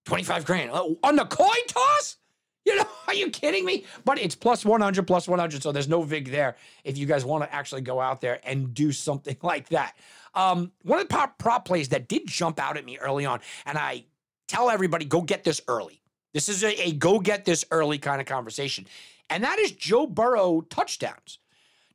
25 0.07 0.45
grand. 0.45 0.71
Oh, 0.75 0.99
on 1.05 1.15
the 1.15 1.25
coin 1.25 1.67
toss? 1.69 2.17
You 2.65 2.77
know, 2.77 2.85
are 3.09 3.15
you 3.15 3.31
kidding 3.31 3.65
me? 3.65 3.85
But 4.05 4.19
it's 4.19 4.35
plus 4.35 4.65
100, 4.65 5.07
plus 5.07 5.29
100. 5.29 5.63
So 5.63 5.73
there's 5.73 5.89
no 5.89 6.03
VIG 6.03 6.31
there 6.31 6.57
if 6.85 6.99
you 6.99 7.07
guys 7.07 7.25
want 7.25 7.45
to 7.45 7.55
actually 7.55 7.83
go 7.83 8.01
out 8.01 8.21
there 8.21 8.41
and 8.45 8.75
do 8.75 8.93
something 9.07 9.37
like 9.43 9.69
that. 9.71 9.97
Um, 10.35 10.73
one 10.83 11.01
of 11.01 11.09
the 11.09 11.13
prop, 11.13 11.39
prop 11.39 11.65
plays 11.65 11.89
that 11.89 12.09
did 12.09 12.27
jump 12.27 12.61
out 12.61 12.77
at 12.77 12.85
me 12.85 12.99
early 12.99 13.27
on, 13.27 13.41
and 13.67 13.77
I 13.77 14.05
tell 14.47 14.71
everybody, 14.71 15.05
go 15.05 15.23
get 15.23 15.45
this 15.45 15.61
early. 15.67 16.01
This 16.33 16.49
is 16.49 16.63
a, 16.63 16.89
a 16.89 16.93
go 16.93 17.19
get 17.19 17.45
this 17.45 17.65
early 17.71 17.99
kind 17.99 18.21
of 18.21 18.27
conversation. 18.27 18.87
And 19.29 19.45
that 19.45 19.59
is 19.59 19.73
Joe 19.73 20.07
Burrow 20.07 20.61
touchdowns. 20.63 21.39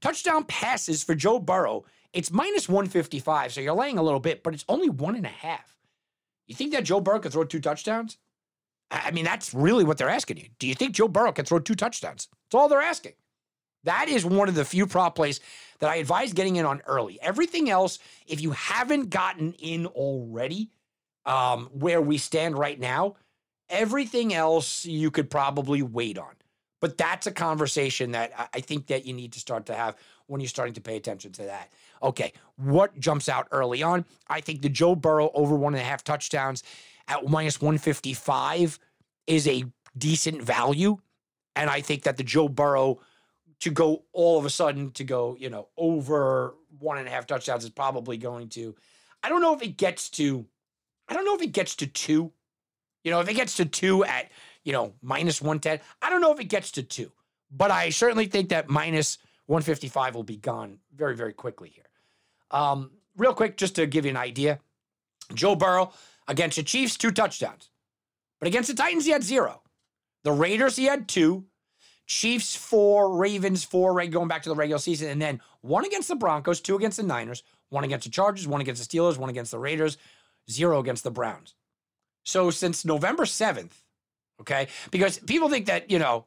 Touchdown 0.01 0.43
passes 0.45 1.03
for 1.03 1.15
Joe 1.15 1.39
Burrow. 1.39 1.86
It's 2.13 2.31
minus 2.31 2.69
155. 2.69 3.53
So 3.53 3.62
you're 3.62 3.74
laying 3.74 3.98
a 3.98 4.03
little 4.03 4.19
bit, 4.19 4.43
but 4.43 4.53
it's 4.53 4.65
only 4.69 4.89
one 4.89 5.15
and 5.15 5.25
a 5.25 5.29
half. 5.29 5.75
You 6.48 6.55
think 6.55 6.72
that 6.74 6.84
Joe 6.84 7.01
Burrow 7.01 7.19
could 7.19 7.34
throw 7.34 7.43
two 7.43 7.60
touchdowns? 7.60 8.17
I 9.03 9.11
mean, 9.11 9.25
that's 9.25 9.53
really 9.53 9.83
what 9.83 9.97
they're 9.97 10.09
asking 10.09 10.37
you. 10.37 10.47
Do 10.59 10.67
you 10.67 10.75
think 10.75 10.95
Joe 10.95 11.07
Burrow 11.07 11.31
can 11.31 11.45
throw 11.45 11.59
two 11.59 11.75
touchdowns? 11.75 12.27
That's 12.45 12.55
all 12.55 12.69
they're 12.69 12.81
asking. 12.81 13.13
That 13.83 14.07
is 14.09 14.25
one 14.25 14.49
of 14.49 14.55
the 14.55 14.65
few 14.65 14.87
prop 14.87 15.15
plays 15.15 15.39
that 15.79 15.89
I 15.89 15.95
advise 15.97 16.33
getting 16.33 16.55
in 16.55 16.65
on 16.65 16.81
early. 16.87 17.19
Everything 17.21 17.69
else, 17.69 17.99
if 18.25 18.41
you 18.41 18.51
haven't 18.51 19.09
gotten 19.09 19.53
in 19.53 19.85
already, 19.85 20.69
um, 21.25 21.69
where 21.71 22.01
we 22.01 22.17
stand 22.17 22.57
right 22.57 22.79
now, 22.79 23.15
everything 23.69 24.33
else 24.33 24.85
you 24.85 25.11
could 25.11 25.29
probably 25.29 25.81
wait 25.81 26.17
on. 26.17 26.33
But 26.81 26.97
that's 26.97 27.25
a 27.25 27.31
conversation 27.31 28.11
that 28.11 28.49
I 28.53 28.59
think 28.59 28.87
that 28.87 29.05
you 29.05 29.13
need 29.13 29.33
to 29.33 29.39
start 29.39 29.65
to 29.67 29.75
have 29.75 29.95
when 30.27 30.41
you're 30.41 30.47
starting 30.47 30.73
to 30.75 30.81
pay 30.81 30.97
attention 30.97 31.31
to 31.33 31.43
that. 31.43 31.71
Okay, 32.03 32.33
what 32.57 32.99
jumps 32.99 33.29
out 33.29 33.47
early 33.51 33.81
on? 33.81 34.05
I 34.27 34.41
think 34.41 34.61
the 34.61 34.69
Joe 34.69 34.95
Burrow 34.95 35.31
over 35.33 35.55
one 35.55 35.73
and 35.73 35.81
a 35.81 35.85
half 35.85 36.03
touchdowns 36.03 36.63
at 37.07 37.27
minus 37.27 37.62
155 37.62 38.79
is 39.27 39.47
a 39.47 39.63
decent 39.97 40.41
value. 40.41 40.97
And 41.55 41.69
I 41.69 41.81
think 41.81 42.03
that 42.03 42.17
the 42.17 42.24
Joe 42.24 42.47
Burrow 42.47 43.00
to 43.62 43.71
go 43.71 44.03
all 44.12 44.38
of 44.38 44.45
a 44.45 44.50
sudden 44.50 44.91
to 44.91 45.03
go, 45.03 45.35
you 45.39 45.50
know, 45.50 45.69
over 45.77 46.55
one 46.79 46.97
and 46.97 47.07
a 47.07 47.12
half 47.12 47.25
touchdowns 47.25 47.63
is 47.63 47.69
probably 47.69 48.17
going 48.17 48.50
to, 48.50 48.75
I 49.24 49.29
don't 49.29 49.41
know 49.41 49.53
if 49.53 49.62
it 49.62 49.77
gets 49.77 50.09
to, 50.12 50.45
I 51.07 51.13
don't 51.13 51.25
know 51.25 51.35
if 51.35 51.41
it 51.41 51.53
gets 51.53 51.75
to 51.77 51.88
two. 51.88 52.31
You 53.03 53.12
know, 53.12 53.19
if 53.21 53.29
it 53.29 53.35
gets 53.35 53.57
to 53.57 53.65
two 53.65 54.03
at, 54.03 54.31
you 54.63 54.74
know, 54.74 54.93
minus 55.01 55.41
110, 55.41 55.79
I 56.01 56.09
don't 56.09 56.21
know 56.21 56.33
if 56.33 56.39
it 56.39 56.45
gets 56.45 56.71
to 56.71 56.83
two, 56.83 57.12
but 57.51 57.71
I 57.71 57.89
certainly 57.91 58.25
think 58.25 58.50
that 58.50 58.67
minus 58.67 59.19
155 59.45 60.15
will 60.15 60.24
be 60.24 60.38
gone 60.38 60.79
very, 60.93 61.15
very 61.15 61.33
quickly 61.33 61.69
here. 61.69 61.85
Um, 62.50 62.91
real 63.15 63.33
quick, 63.33 63.57
just 63.57 63.75
to 63.75 63.85
give 63.85 64.05
you 64.05 64.12
an 64.12 64.17
idea 64.17 64.59
Joe 65.33 65.55
Burrow 65.55 65.91
against 66.27 66.58
the 66.58 66.63
Chiefs, 66.63 66.98
two 66.98 67.12
touchdowns. 67.12 67.70
But 68.39 68.48
against 68.48 68.70
the 68.70 68.75
Titans, 68.75 69.05
he 69.05 69.12
had 69.12 69.24
zero. 69.24 69.62
The 70.24 70.32
Raiders, 70.32 70.75
he 70.75 70.86
had 70.86 71.08
two. 71.08 71.46
Chiefs 72.08 72.55
four, 72.55 73.17
Ravens 73.17 73.63
four, 73.63 74.03
going 74.05 74.27
back 74.27 74.44
to 74.44 74.50
the 74.50 74.55
regular 74.55 74.79
season, 74.79 75.10
and 75.10 75.22
then 75.22 75.41
one 75.62 75.86
against 75.86 76.08
the 76.08 76.15
Broncos, 76.15 76.62
two 76.62 76.75
against 76.75 76.98
the 76.98 77.03
Niners, 77.03 77.41
one 77.70 77.84
against 77.84 78.05
the 78.05 78.12
Chargers, 78.12 78.48
one 78.48 78.62
against 78.62 78.88
the 78.88 78.98
Steelers, 78.98 79.17
one 79.17 79.29
against 79.29 79.51
the 79.51 79.60
Raiders, 79.60 79.98
zero 80.50 80.79
against 80.79 81.03
the 81.03 81.12
Browns. 81.12 81.55
So 82.24 82.51
since 82.51 82.86
November 82.86 83.24
7th, 83.24 83.72
okay, 84.41 84.67
because 84.91 85.17
people 85.20 85.50
think 85.50 85.65
that, 85.67 85.89
you 85.89 86.00
know, 86.00 86.25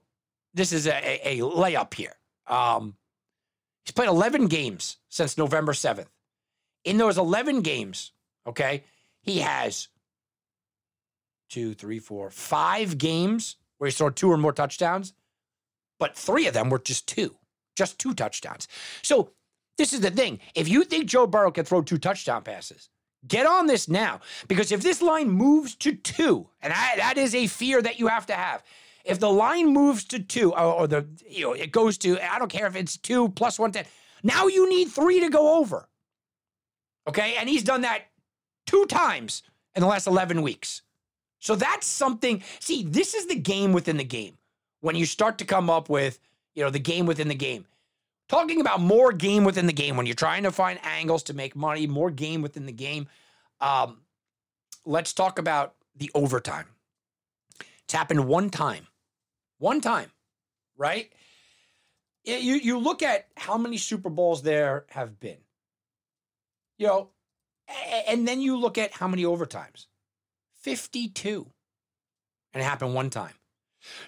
this 0.54 0.72
is 0.72 0.86
a, 0.86 1.28
a, 1.28 1.38
a 1.40 1.42
layup 1.42 1.94
here. 1.94 2.14
Um, 2.46 2.96
he's 3.84 3.92
played 3.92 4.08
11 4.08 4.46
games 4.46 4.96
since 5.08 5.38
November 5.38 5.72
7th. 5.72 6.06
In 6.84 6.96
those 6.96 7.18
11 7.18 7.60
games, 7.62 8.12
okay, 8.46 8.84
he 9.22 9.40
has 9.40 9.88
two, 11.48 11.74
three, 11.74 11.98
four, 11.98 12.30
five 12.30 12.98
games 12.98 13.56
where 13.78 13.88
he 13.88 13.92
scored 13.92 14.16
two 14.16 14.30
or 14.30 14.36
more 14.36 14.52
touchdowns, 14.52 15.14
but 15.98 16.16
three 16.16 16.46
of 16.46 16.54
them 16.54 16.68
were 16.70 16.78
just 16.78 17.06
two, 17.06 17.36
just 17.76 17.98
two 17.98 18.14
touchdowns. 18.14 18.68
So 19.02 19.30
this 19.76 19.92
is 19.92 20.00
the 20.00 20.10
thing. 20.10 20.40
If 20.54 20.68
you 20.68 20.84
think 20.84 21.06
Joe 21.06 21.26
Burrow 21.26 21.50
can 21.50 21.64
throw 21.64 21.82
two 21.82 21.98
touchdown 21.98 22.42
passes, 22.42 22.90
get 23.26 23.46
on 23.46 23.66
this 23.66 23.88
now. 23.88 24.20
Because 24.46 24.72
if 24.72 24.82
this 24.82 25.00
line 25.00 25.30
moves 25.30 25.74
to 25.76 25.94
two, 25.94 26.48
and 26.60 26.72
I, 26.72 26.96
that 26.96 27.18
is 27.18 27.34
a 27.34 27.46
fear 27.46 27.80
that 27.82 27.98
you 27.98 28.08
have 28.08 28.26
to 28.26 28.34
have. 28.34 28.62
If 29.04 29.20
the 29.20 29.30
line 29.30 29.72
moves 29.72 30.04
to 30.06 30.18
two, 30.18 30.52
or, 30.52 30.58
or 30.58 30.86
the 30.86 31.06
you 31.26 31.44
know 31.44 31.52
it 31.54 31.72
goes 31.72 31.96
to, 31.98 32.18
I 32.20 32.38
don't 32.38 32.50
care 32.50 32.66
if 32.66 32.76
it's 32.76 32.96
two 32.96 33.30
plus 33.30 33.58
one 33.58 33.72
ten. 33.72 33.86
Now 34.22 34.48
you 34.48 34.68
need 34.68 34.88
three 34.88 35.20
to 35.20 35.30
go 35.30 35.58
over. 35.58 35.88
Okay, 37.08 37.36
and 37.38 37.48
he's 37.48 37.62
done 37.62 37.82
that 37.82 38.02
two 38.68 38.86
times 38.86 39.42
in 39.74 39.80
the 39.82 39.88
last 39.88 40.06
eleven 40.06 40.42
weeks. 40.42 40.82
So 41.40 41.56
that's 41.56 41.86
something. 41.86 42.42
See, 42.60 42.84
this 42.84 43.14
is 43.14 43.26
the 43.26 43.34
game 43.34 43.72
within 43.72 43.96
the 43.96 44.04
game. 44.04 44.38
When 44.80 44.94
you 44.94 45.06
start 45.06 45.38
to 45.38 45.44
come 45.44 45.68
up 45.68 45.88
with, 45.88 46.20
you 46.54 46.62
know, 46.62 46.70
the 46.70 46.78
game 46.78 47.06
within 47.06 47.28
the 47.28 47.34
game. 47.34 47.66
Talking 48.28 48.60
about 48.60 48.80
more 48.80 49.10
game 49.12 49.44
within 49.44 49.66
the 49.66 49.72
game 49.72 49.96
when 49.96 50.04
you're 50.04 50.14
trying 50.14 50.42
to 50.42 50.52
find 50.52 50.78
angles 50.84 51.22
to 51.24 51.34
make 51.34 51.56
money, 51.56 51.86
more 51.86 52.10
game 52.10 52.42
within 52.42 52.66
the 52.66 52.72
game. 52.72 53.08
Um, 53.60 54.02
let's 54.84 55.14
talk 55.14 55.38
about 55.38 55.74
the 55.96 56.10
overtime. 56.14 56.66
It's 57.84 57.94
happened 57.94 58.28
one 58.28 58.50
time, 58.50 58.86
one 59.58 59.80
time, 59.80 60.10
right? 60.76 61.10
You 62.22 62.56
you 62.56 62.78
look 62.78 63.02
at 63.02 63.28
how 63.36 63.56
many 63.56 63.78
Super 63.78 64.10
Bowls 64.10 64.42
there 64.42 64.84
have 64.90 65.18
been, 65.18 65.38
you 66.76 66.86
know, 66.86 67.08
and 68.06 68.26
then 68.26 68.40
you 68.40 68.56
look 68.56 68.78
at 68.78 68.92
how 68.92 69.08
many 69.08 69.24
overtimes. 69.24 69.86
52. 70.60 71.46
And 72.52 72.62
it 72.62 72.64
happened 72.64 72.94
one 72.94 73.10
time. 73.10 73.34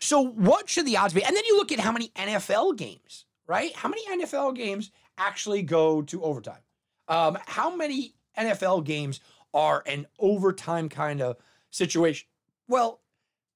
So, 0.00 0.20
what 0.20 0.68
should 0.68 0.86
the 0.86 0.96
odds 0.96 1.14
be? 1.14 1.22
And 1.22 1.36
then 1.36 1.44
you 1.46 1.56
look 1.56 1.72
at 1.72 1.78
how 1.78 1.92
many 1.92 2.08
NFL 2.08 2.76
games, 2.76 3.24
right? 3.46 3.74
How 3.74 3.88
many 3.88 4.04
NFL 4.06 4.56
games 4.56 4.90
actually 5.16 5.62
go 5.62 6.02
to 6.02 6.22
overtime? 6.22 6.62
Um, 7.08 7.38
how 7.46 7.74
many 7.74 8.14
NFL 8.36 8.84
games 8.84 9.20
are 9.54 9.82
an 9.86 10.06
overtime 10.18 10.88
kind 10.88 11.20
of 11.20 11.36
situation? 11.70 12.26
Well, 12.68 13.00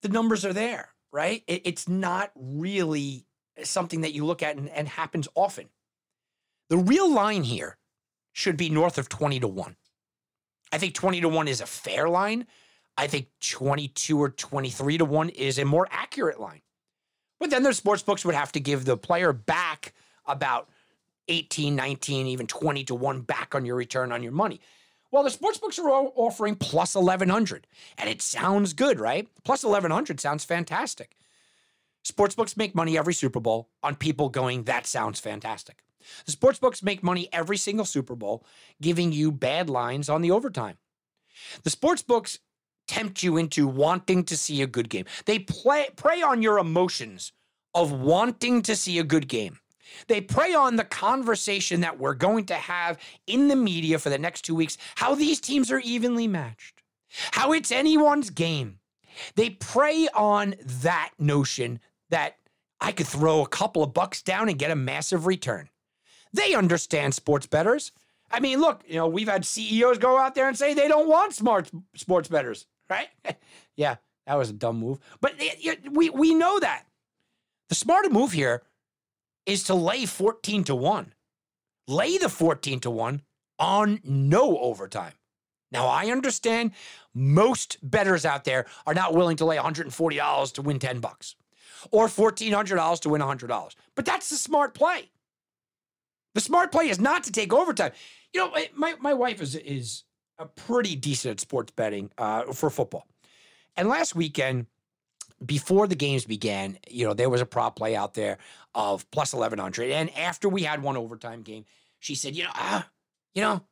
the 0.02 0.08
numbers 0.08 0.44
are 0.44 0.52
there, 0.52 0.90
right? 1.12 1.42
It, 1.46 1.62
it's 1.64 1.88
not 1.88 2.30
really 2.36 3.26
something 3.62 4.02
that 4.02 4.12
you 4.12 4.24
look 4.24 4.42
at 4.42 4.56
and, 4.56 4.68
and 4.68 4.88
happens 4.88 5.28
often. 5.34 5.68
The 6.68 6.78
real 6.78 7.12
line 7.12 7.42
here 7.44 7.76
should 8.32 8.56
be 8.56 8.68
north 8.68 8.98
of 8.98 9.08
20 9.08 9.40
to 9.40 9.48
1. 9.48 9.76
I 10.74 10.78
think 10.78 10.94
20 10.94 11.20
to 11.22 11.28
1 11.28 11.48
is 11.48 11.60
a 11.60 11.66
fair 11.66 12.08
line 12.08 12.46
I 12.96 13.06
think 13.06 13.28
22 13.40 14.20
or 14.20 14.30
23 14.30 14.98
to 14.98 15.04
1 15.04 15.28
is 15.30 15.58
a 15.58 15.64
more 15.64 15.88
accurate 15.90 16.40
line. 16.40 16.62
But 17.40 17.50
then 17.50 17.62
the 17.62 17.74
sports 17.74 18.02
books 18.02 18.24
would 18.24 18.34
have 18.34 18.52
to 18.52 18.60
give 18.60 18.84
the 18.84 18.96
player 18.96 19.32
back 19.32 19.94
about 20.26 20.68
18, 21.28 21.74
19, 21.74 22.26
even 22.26 22.46
20 22.46 22.84
to 22.84 22.94
1 22.94 23.20
back 23.22 23.54
on 23.54 23.64
your 23.64 23.76
return 23.76 24.12
on 24.12 24.22
your 24.22 24.32
money. 24.32 24.60
Well, 25.10 25.22
the 25.22 25.30
sports 25.30 25.58
books 25.58 25.78
are 25.78 25.88
offering 25.88 26.56
plus 26.56 26.94
1100, 26.94 27.66
and 27.98 28.08
it 28.08 28.20
sounds 28.20 28.72
good, 28.72 28.98
right? 28.98 29.28
Plus 29.44 29.64
1100 29.64 30.20
sounds 30.20 30.44
fantastic. 30.44 31.16
Sportsbooks 32.04 32.56
make 32.56 32.74
money 32.74 32.98
every 32.98 33.14
Super 33.14 33.40
Bowl 33.40 33.70
on 33.82 33.94
people 33.94 34.28
going, 34.28 34.64
that 34.64 34.86
sounds 34.86 35.20
fantastic. 35.20 35.83
The 36.26 36.32
sportsbooks 36.32 36.82
make 36.82 37.02
money 37.02 37.28
every 37.32 37.56
single 37.56 37.84
Super 37.84 38.14
Bowl 38.14 38.44
giving 38.80 39.12
you 39.12 39.32
bad 39.32 39.70
lines 39.70 40.08
on 40.08 40.22
the 40.22 40.30
overtime. 40.30 40.76
The 41.62 41.70
sportsbooks 41.70 42.38
tempt 42.86 43.22
you 43.22 43.36
into 43.36 43.66
wanting 43.66 44.24
to 44.24 44.36
see 44.36 44.62
a 44.62 44.66
good 44.66 44.88
game. 44.88 45.06
They 45.24 45.38
play, 45.38 45.88
prey 45.96 46.22
on 46.22 46.42
your 46.42 46.58
emotions 46.58 47.32
of 47.74 47.92
wanting 47.92 48.62
to 48.62 48.76
see 48.76 48.98
a 48.98 49.04
good 49.04 49.28
game. 49.28 49.58
They 50.08 50.20
prey 50.20 50.54
on 50.54 50.76
the 50.76 50.84
conversation 50.84 51.80
that 51.80 51.98
we're 51.98 52.14
going 52.14 52.46
to 52.46 52.54
have 52.54 52.98
in 53.26 53.48
the 53.48 53.56
media 53.56 53.98
for 53.98 54.10
the 54.10 54.18
next 54.18 54.42
two 54.42 54.54
weeks 54.54 54.76
how 54.96 55.14
these 55.14 55.40
teams 55.40 55.70
are 55.70 55.80
evenly 55.80 56.26
matched, 56.26 56.82
how 57.32 57.52
it's 57.52 57.70
anyone's 57.70 58.30
game. 58.30 58.78
They 59.36 59.50
prey 59.50 60.08
on 60.14 60.54
that 60.82 61.12
notion 61.18 61.80
that 62.10 62.36
I 62.80 62.92
could 62.92 63.06
throw 63.06 63.42
a 63.42 63.48
couple 63.48 63.82
of 63.82 63.94
bucks 63.94 64.22
down 64.22 64.48
and 64.48 64.58
get 64.58 64.70
a 64.70 64.76
massive 64.76 65.26
return. 65.26 65.68
They 66.34 66.54
understand 66.54 67.14
sports 67.14 67.46
bettors. 67.46 67.92
I 68.30 68.40
mean, 68.40 68.60
look, 68.60 68.82
you 68.86 68.96
know, 68.96 69.08
we've 69.08 69.28
had 69.28 69.46
CEOs 69.46 69.98
go 69.98 70.18
out 70.18 70.34
there 70.34 70.48
and 70.48 70.58
say 70.58 70.74
they 70.74 70.88
don't 70.88 71.08
want 71.08 71.34
smart 71.34 71.70
sports 71.94 72.28
bettors 72.28 72.66
right? 72.88 73.08
yeah, 73.76 73.96
that 74.26 74.34
was 74.34 74.50
a 74.50 74.54
dumb 74.54 74.78
move. 74.78 74.98
But 75.20 75.34
we, 75.90 76.10
we 76.10 76.34
know 76.34 76.58
that. 76.60 76.84
The 77.68 77.74
smarter 77.74 78.10
move 78.10 78.32
here 78.32 78.62
is 79.46 79.64
to 79.64 79.74
lay 79.74 80.06
14 80.06 80.64
to 80.64 80.74
1. 80.74 81.12
Lay 81.88 82.18
the 82.18 82.28
14 82.28 82.80
to 82.80 82.90
1 82.90 83.22
on 83.58 84.00
no 84.04 84.58
overtime. 84.58 85.12
Now, 85.70 85.86
I 85.86 86.06
understand 86.06 86.72
most 87.14 87.78
bettors 87.82 88.24
out 88.24 88.44
there 88.44 88.66
are 88.86 88.94
not 88.94 89.14
willing 89.14 89.36
to 89.38 89.44
lay 89.44 89.56
$140 89.56 90.52
to 90.52 90.62
win 90.62 90.78
10 90.78 91.00
bucks 91.00 91.34
or 91.90 92.06
$1,400 92.06 93.00
to 93.00 93.08
win 93.08 93.20
$100. 93.20 93.74
But 93.94 94.04
that's 94.04 94.30
the 94.30 94.36
smart 94.36 94.74
play. 94.74 95.10
The 96.34 96.40
smart 96.40 96.72
play 96.72 96.88
is 96.88 97.00
not 97.00 97.24
to 97.24 97.32
take 97.32 97.52
overtime. 97.52 97.92
You 98.32 98.40
know, 98.40 98.56
my, 98.74 98.94
my 99.00 99.14
wife 99.14 99.40
is, 99.40 99.54
is 99.54 100.04
a 100.38 100.46
pretty 100.46 100.96
decent 100.96 101.32
at 101.32 101.40
sports 101.40 101.72
betting 101.74 102.10
uh, 102.18 102.52
for 102.52 102.70
football. 102.70 103.06
And 103.76 103.88
last 103.88 104.14
weekend, 104.14 104.66
before 105.44 105.86
the 105.86 105.94
games 105.94 106.24
began, 106.24 106.78
you 106.88 107.06
know, 107.06 107.14
there 107.14 107.30
was 107.30 107.40
a 107.40 107.46
prop 107.46 107.76
play 107.76 107.94
out 107.96 108.14
there 108.14 108.38
of 108.74 109.08
plus 109.10 109.32
1100. 109.32 109.90
And 109.90 110.16
after 110.16 110.48
we 110.48 110.62
had 110.62 110.82
one 110.82 110.96
overtime 110.96 111.42
game, 111.42 111.64
she 112.00 112.14
said, 112.14 112.34
you 112.34 112.44
know, 112.44 112.50
ah, 112.54 112.88
you 113.34 113.42
know, 113.42 113.62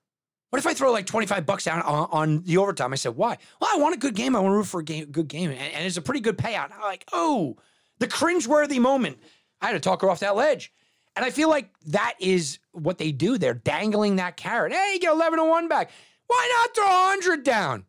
what 0.50 0.58
if 0.58 0.66
I 0.66 0.74
throw 0.74 0.92
like 0.92 1.06
25 1.06 1.46
bucks 1.46 1.64
down 1.64 1.80
on, 1.82 2.08
on, 2.10 2.42
the 2.42 2.58
overtime? 2.58 2.92
I 2.92 2.96
said, 2.96 3.16
why? 3.16 3.38
Well, 3.60 3.70
I 3.72 3.78
want 3.78 3.94
a 3.94 3.98
good 3.98 4.14
game. 4.14 4.36
I 4.36 4.40
want 4.40 4.52
to 4.52 4.56
root 4.56 4.66
for 4.66 4.80
a 4.80 4.84
game, 4.84 5.06
good 5.06 5.28
game. 5.28 5.50
And, 5.50 5.58
and 5.58 5.86
it's 5.86 5.96
a 5.96 6.02
pretty 6.02 6.20
good 6.20 6.36
payout. 6.36 6.72
I'm 6.72 6.80
like, 6.82 7.06
oh, 7.12 7.56
the 7.98 8.06
cringeworthy 8.06 8.78
moment. 8.78 9.18
I 9.60 9.66
had 9.68 9.72
to 9.72 9.80
talk 9.80 10.02
her 10.02 10.10
off 10.10 10.20
that 10.20 10.36
ledge. 10.36 10.72
And 11.14 11.24
I 11.24 11.30
feel 11.30 11.48
like 11.48 11.70
that 11.86 12.14
is 12.20 12.58
what 12.72 12.98
they 12.98 13.12
do. 13.12 13.36
They're 13.36 13.54
dangling 13.54 14.16
that 14.16 14.36
carrot. 14.36 14.72
Hey, 14.72 14.98
get 14.98 15.12
11 15.12 15.38
to 15.38 15.44
1 15.44 15.68
back. 15.68 15.90
Why 16.26 16.52
not 16.56 16.74
throw 16.74 16.86
100 16.86 17.44
down? 17.44 17.84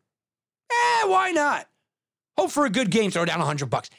Eh, 0.70 1.06
why 1.06 1.30
not? 1.32 1.66
Hope 2.36 2.50
for 2.50 2.66
a 2.66 2.70
good 2.70 2.90
game, 2.90 3.10
throw 3.10 3.24
down 3.24 3.38
100 3.38 3.66
bucks. 3.66 3.90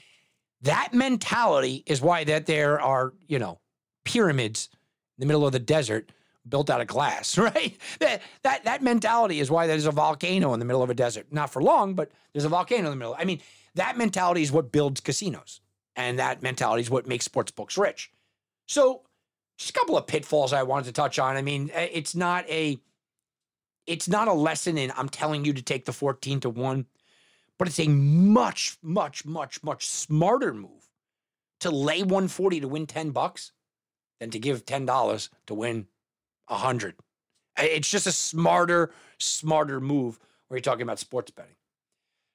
That 0.61 0.93
mentality 0.93 1.83
is 1.85 2.01
why 2.01 2.23
that 2.25 2.45
there 2.45 2.79
are, 2.79 3.13
you 3.27 3.39
know, 3.39 3.59
pyramids 4.03 4.69
in 5.17 5.21
the 5.21 5.25
middle 5.25 5.45
of 5.45 5.53
the 5.53 5.59
desert 5.59 6.11
built 6.47 6.69
out 6.69 6.81
of 6.81 6.87
glass, 6.87 7.37
right? 7.37 7.77
That, 7.99 8.21
that, 8.43 8.65
that 8.65 8.83
mentality 8.83 9.39
is 9.39 9.49
why 9.49 9.67
there's 9.67 9.85
a 9.85 9.91
volcano 9.91 10.53
in 10.53 10.59
the 10.59 10.65
middle 10.65 10.83
of 10.83 10.89
a 10.89 10.93
desert. 10.93 11.27
Not 11.31 11.49
for 11.49 11.61
long, 11.61 11.95
but 11.95 12.11
there's 12.33 12.45
a 12.45 12.49
volcano 12.49 12.85
in 12.85 12.91
the 12.91 12.97
middle. 12.97 13.15
I 13.17 13.25
mean, 13.25 13.41
that 13.75 13.97
mentality 13.97 14.41
is 14.41 14.51
what 14.51 14.71
builds 14.71 15.01
casinos. 15.01 15.61
And 15.95 16.19
that 16.19 16.43
mentality 16.43 16.81
is 16.81 16.89
what 16.89 17.07
makes 17.07 17.25
sports 17.25 17.51
books 17.51 17.77
rich. 17.77 18.11
So, 18.67 19.03
just 19.57 19.69
a 19.69 19.73
couple 19.73 19.97
of 19.97 20.07
pitfalls 20.07 20.53
I 20.53 20.63
wanted 20.63 20.85
to 20.85 20.91
touch 20.91 21.19
on. 21.19 21.37
I 21.37 21.41
mean, 21.41 21.69
eh, 21.73 21.89
it's 21.91 22.15
not 22.15 22.49
a 22.49 22.79
it's 23.87 24.07
not 24.07 24.27
a 24.27 24.33
lesson 24.33 24.77
in 24.77 24.91
I'm 24.95 25.09
telling 25.09 25.45
you 25.45 25.53
to 25.53 25.61
take 25.61 25.85
the 25.85 25.93
14 25.93 26.39
to 26.41 26.49
1, 26.49 26.85
but 27.57 27.67
it's 27.67 27.79
a 27.79 27.87
much, 27.87 28.77
much, 28.81 29.25
much, 29.25 29.63
much 29.63 29.87
smarter 29.87 30.53
move 30.53 30.89
to 31.59 31.69
lay 31.69 32.01
140 32.01 32.61
to 32.61 32.67
win 32.67 32.87
10 32.87 33.11
bucks 33.11 33.51
than 34.19 34.31
to 34.31 34.39
give 34.39 34.65
$10 34.65 35.29
to 35.47 35.53
win 35.53 35.87
100. 36.47 36.95
It's 37.57 37.89
just 37.89 38.07
a 38.07 38.11
smarter, 38.11 38.91
smarter 39.19 39.79
move 39.79 40.19
when 40.47 40.57
you're 40.57 40.61
talking 40.61 40.81
about 40.81 40.99
sports 40.99 41.31
betting. 41.31 41.55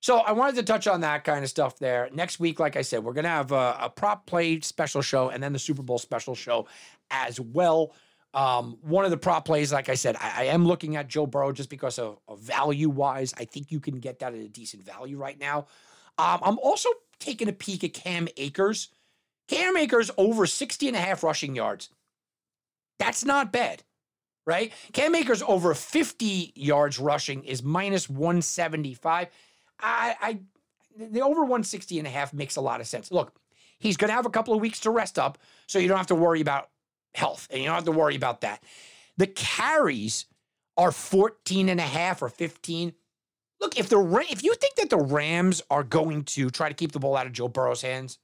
So 0.01 0.19
I 0.19 0.33
wanted 0.33 0.57
to 0.57 0.63
touch 0.63 0.87
on 0.87 1.03
that 1.03 1.25
kind 1.25 1.45
of 1.45 1.51
stuff 1.51 1.79
there. 1.79 2.09
Next 2.13 2.41
week, 2.41 2.59
like 2.59 2.75
I 2.77 2.83
said, 2.83 3.05
we're 3.05 3.13
going 3.13 3.25
to 3.25 3.31
have 3.31 3.53
a, 3.53 3.77
a, 3.81 3.91
prop 3.91 4.27
play 4.27 4.59
special 4.61 5.03
show 5.03 5.29
and 5.29 5.43
then 5.43 5.53
the 5.53 5.59
Super 5.59 5.83
Bowl 5.83 5.99
special 5.99 6.35
show 6.35 6.67
as 7.11 7.39
well. 7.39 7.93
Um, 8.33 8.79
one 8.81 9.05
of 9.05 9.11
the 9.11 9.19
prop 9.19 9.45
plays, 9.45 9.73
like 9.73 9.91
I 9.91 9.95
said, 9.95 10.17
I, 10.19 10.33
I 10.37 10.45
am 10.45 10.67
looking 10.67 10.97
at 10.97 11.09
Joe 11.09 11.27
Burrow 11.27 11.53
just 11.53 11.69
because 11.69 11.99
of, 11.99 12.19
of, 12.29 12.41
value 12.41 12.89
wise. 12.89 13.35
I 13.37 13.45
think 13.45 13.71
you 13.71 13.81
can 13.81 13.99
get 13.99 14.21
that 14.21 14.33
at 14.33 14.41
a 14.41 14.49
decent 14.49 14.85
value 14.85 15.19
right 15.19 15.39
now. 15.39 15.67
Um, 16.17 16.39
I'm 16.43 16.59
also 16.61 16.89
taking 17.19 17.49
a 17.49 17.53
peek 17.53 17.85
at 17.85 17.93
Cam 17.93 18.27
Akers. 18.39 18.89
Cam 19.49 19.77
Akers 19.77 20.11
over 20.17 20.47
60 20.47 20.89
and 20.89 20.97
a 20.97 21.01
half 21.01 21.23
rushing 21.23 21.55
yards. 21.55 21.91
That's 22.99 23.25
not 23.25 23.53
bad 23.53 23.83
right? 24.47 24.73
Cam 24.93 25.15
Akers 25.15 25.43
over 25.47 25.75
50 25.75 26.53
yards 26.57 26.99
rushing 26.99 27.45
is 27.45 27.63
minus 27.63 28.09
175. 28.09 29.29
I, 29.83 30.17
I 30.21 30.39
the 30.97 31.23
over 31.23 31.41
160 31.41 31.99
and 31.99 32.07
a 32.07 32.11
half 32.11 32.33
makes 32.33 32.57
a 32.57 32.61
lot 32.61 32.81
of 32.81 32.87
sense. 32.87 33.11
Look, 33.11 33.35
he's 33.79 33.97
going 33.97 34.09
to 34.09 34.15
have 34.15 34.27
a 34.27 34.31
couple 34.31 34.55
of 34.55 34.61
weeks 34.61 34.81
to 34.81 34.91
rest 34.91 35.19
up, 35.19 35.39
so 35.67 35.79
you 35.79 35.89
don't 35.89 35.97
have 35.97 36.07
to 36.09 36.15
worry 36.15 36.41
about 36.41 36.69
health 37.15 37.49
and 37.51 37.61
you 37.61 37.67
don't 37.67 37.75
have 37.75 37.85
to 37.85 37.93
worry 37.93 38.17
about 38.17 38.43
that. 38.43 38.63
The 39.17 39.27
carries 39.27 40.27
are 40.77 40.93
14 40.93 41.69
and 41.69 41.81
a 41.81 41.85
half 41.85 42.23
or 42.23 42.29
15. 42.29 42.93
Look, 43.61 43.79
if 43.79 43.89
the 43.89 43.99
if 44.31 44.43
you 44.43 44.55
think 44.55 44.77
that 44.77 44.91
the 44.91 44.97
Rams 44.97 45.63
are 45.71 45.85
going 45.85 46.25
to 46.25 46.51
try 46.51 46.69
to 46.69 46.75
keep 46.75 46.93
the 46.93 46.99
ball 46.99 47.17
out 47.17 47.27
of 47.27 47.33
Joe 47.33 47.49
Burrow's 47.49 47.83
hands, 47.83 48.19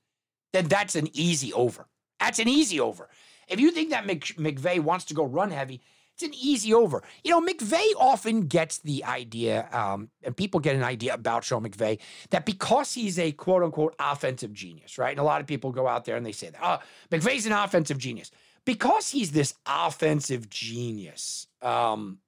then 0.52 0.66
that's 0.66 0.94
an 0.94 1.08
easy 1.12 1.52
over. 1.52 1.86
That's 2.18 2.38
an 2.38 2.48
easy 2.48 2.80
over. 2.80 3.10
If 3.48 3.60
you 3.60 3.70
think 3.70 3.90
that 3.90 4.06
McVay 4.06 4.80
wants 4.80 5.04
to 5.06 5.14
go 5.14 5.24
run 5.24 5.50
heavy, 5.50 5.82
it's 6.16 6.22
an 6.22 6.32
easy 6.34 6.72
over. 6.72 7.02
You 7.24 7.30
know, 7.30 7.46
McVay 7.46 7.84
often 7.98 8.46
gets 8.46 8.78
the 8.78 9.04
idea, 9.04 9.68
um, 9.70 10.08
and 10.22 10.34
people 10.34 10.60
get 10.60 10.74
an 10.74 10.82
idea 10.82 11.12
about 11.12 11.44
Sean 11.44 11.62
McVay 11.62 11.98
that 12.30 12.46
because 12.46 12.94
he's 12.94 13.18
a 13.18 13.32
quote 13.32 13.62
unquote 13.62 13.94
offensive 14.00 14.54
genius, 14.54 14.96
right? 14.96 15.10
And 15.10 15.20
a 15.20 15.24
lot 15.24 15.42
of 15.42 15.46
people 15.46 15.72
go 15.72 15.86
out 15.86 16.06
there 16.06 16.16
and 16.16 16.24
they 16.24 16.32
say 16.32 16.48
that, 16.48 16.60
oh, 16.62 16.78
McVay's 17.10 17.44
an 17.44 17.52
offensive 17.52 17.98
genius. 17.98 18.30
Because 18.64 19.10
he's 19.10 19.30
this 19.30 19.54
offensive 19.66 20.48
genius, 20.48 21.48
um, 21.60 22.18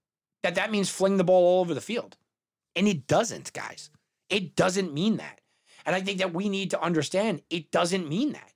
that 0.42 0.56
that 0.56 0.70
means 0.70 0.90
fling 0.90 1.16
the 1.16 1.24
ball 1.24 1.42
all 1.42 1.60
over 1.62 1.72
the 1.72 1.80
field. 1.80 2.16
And 2.76 2.86
it 2.86 3.06
doesn't, 3.06 3.54
guys. 3.54 3.88
It 4.28 4.54
doesn't 4.54 4.92
mean 4.92 5.16
that. 5.16 5.40
And 5.86 5.96
I 5.96 6.02
think 6.02 6.18
that 6.18 6.34
we 6.34 6.50
need 6.50 6.70
to 6.72 6.82
understand 6.82 7.40
it 7.48 7.70
doesn't 7.70 8.06
mean 8.06 8.32
that. 8.32 8.52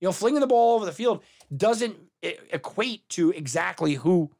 You 0.00 0.08
know, 0.08 0.12
flinging 0.12 0.40
the 0.40 0.48
ball 0.48 0.74
over 0.74 0.84
the 0.84 0.90
field 0.90 1.22
doesn't 1.56 1.96
equate 2.22 3.08
to 3.10 3.30
exactly 3.30 3.94
who 3.94 4.32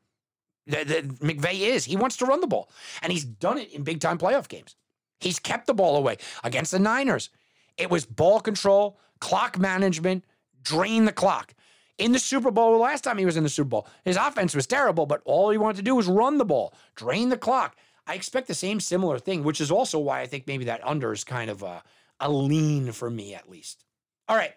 that, 0.66 0.88
that 0.88 1.08
McVay 1.20 1.60
is. 1.60 1.84
He 1.84 1.96
wants 1.96 2.16
to 2.18 2.26
run 2.26 2.40
the 2.40 2.46
ball, 2.46 2.70
and 3.02 3.12
he's 3.12 3.24
done 3.24 3.58
it 3.58 3.72
in 3.72 3.82
big 3.82 4.00
time 4.00 4.18
playoff 4.18 4.48
games. 4.48 4.76
He's 5.20 5.38
kept 5.38 5.66
the 5.66 5.74
ball 5.74 5.96
away 5.96 6.16
against 6.42 6.72
the 6.72 6.78
Niners. 6.78 7.30
It 7.76 7.90
was 7.90 8.04
ball 8.04 8.40
control, 8.40 8.98
clock 9.20 9.58
management, 9.58 10.24
drain 10.62 11.04
the 11.04 11.12
clock. 11.12 11.54
In 11.98 12.12
the 12.12 12.18
Super 12.18 12.50
Bowl, 12.50 12.78
last 12.78 13.04
time 13.04 13.18
he 13.18 13.26
was 13.26 13.36
in 13.36 13.44
the 13.44 13.48
Super 13.48 13.68
Bowl, 13.68 13.86
his 14.04 14.16
offense 14.16 14.54
was 14.54 14.66
terrible, 14.66 15.06
but 15.06 15.22
all 15.24 15.50
he 15.50 15.58
wanted 15.58 15.76
to 15.76 15.82
do 15.82 15.94
was 15.94 16.06
run 16.06 16.38
the 16.38 16.44
ball, 16.44 16.74
drain 16.96 17.28
the 17.28 17.36
clock. 17.36 17.76
I 18.06 18.14
expect 18.14 18.48
the 18.48 18.54
same 18.54 18.80
similar 18.80 19.18
thing, 19.18 19.44
which 19.44 19.60
is 19.60 19.70
also 19.70 19.98
why 19.98 20.20
I 20.20 20.26
think 20.26 20.46
maybe 20.46 20.64
that 20.64 20.84
under 20.86 21.12
is 21.12 21.22
kind 21.22 21.50
of 21.50 21.62
a, 21.62 21.82
a 22.18 22.30
lean 22.30 22.90
for 22.92 23.08
me, 23.10 23.34
at 23.34 23.48
least. 23.48 23.84
All 24.28 24.36
right, 24.36 24.54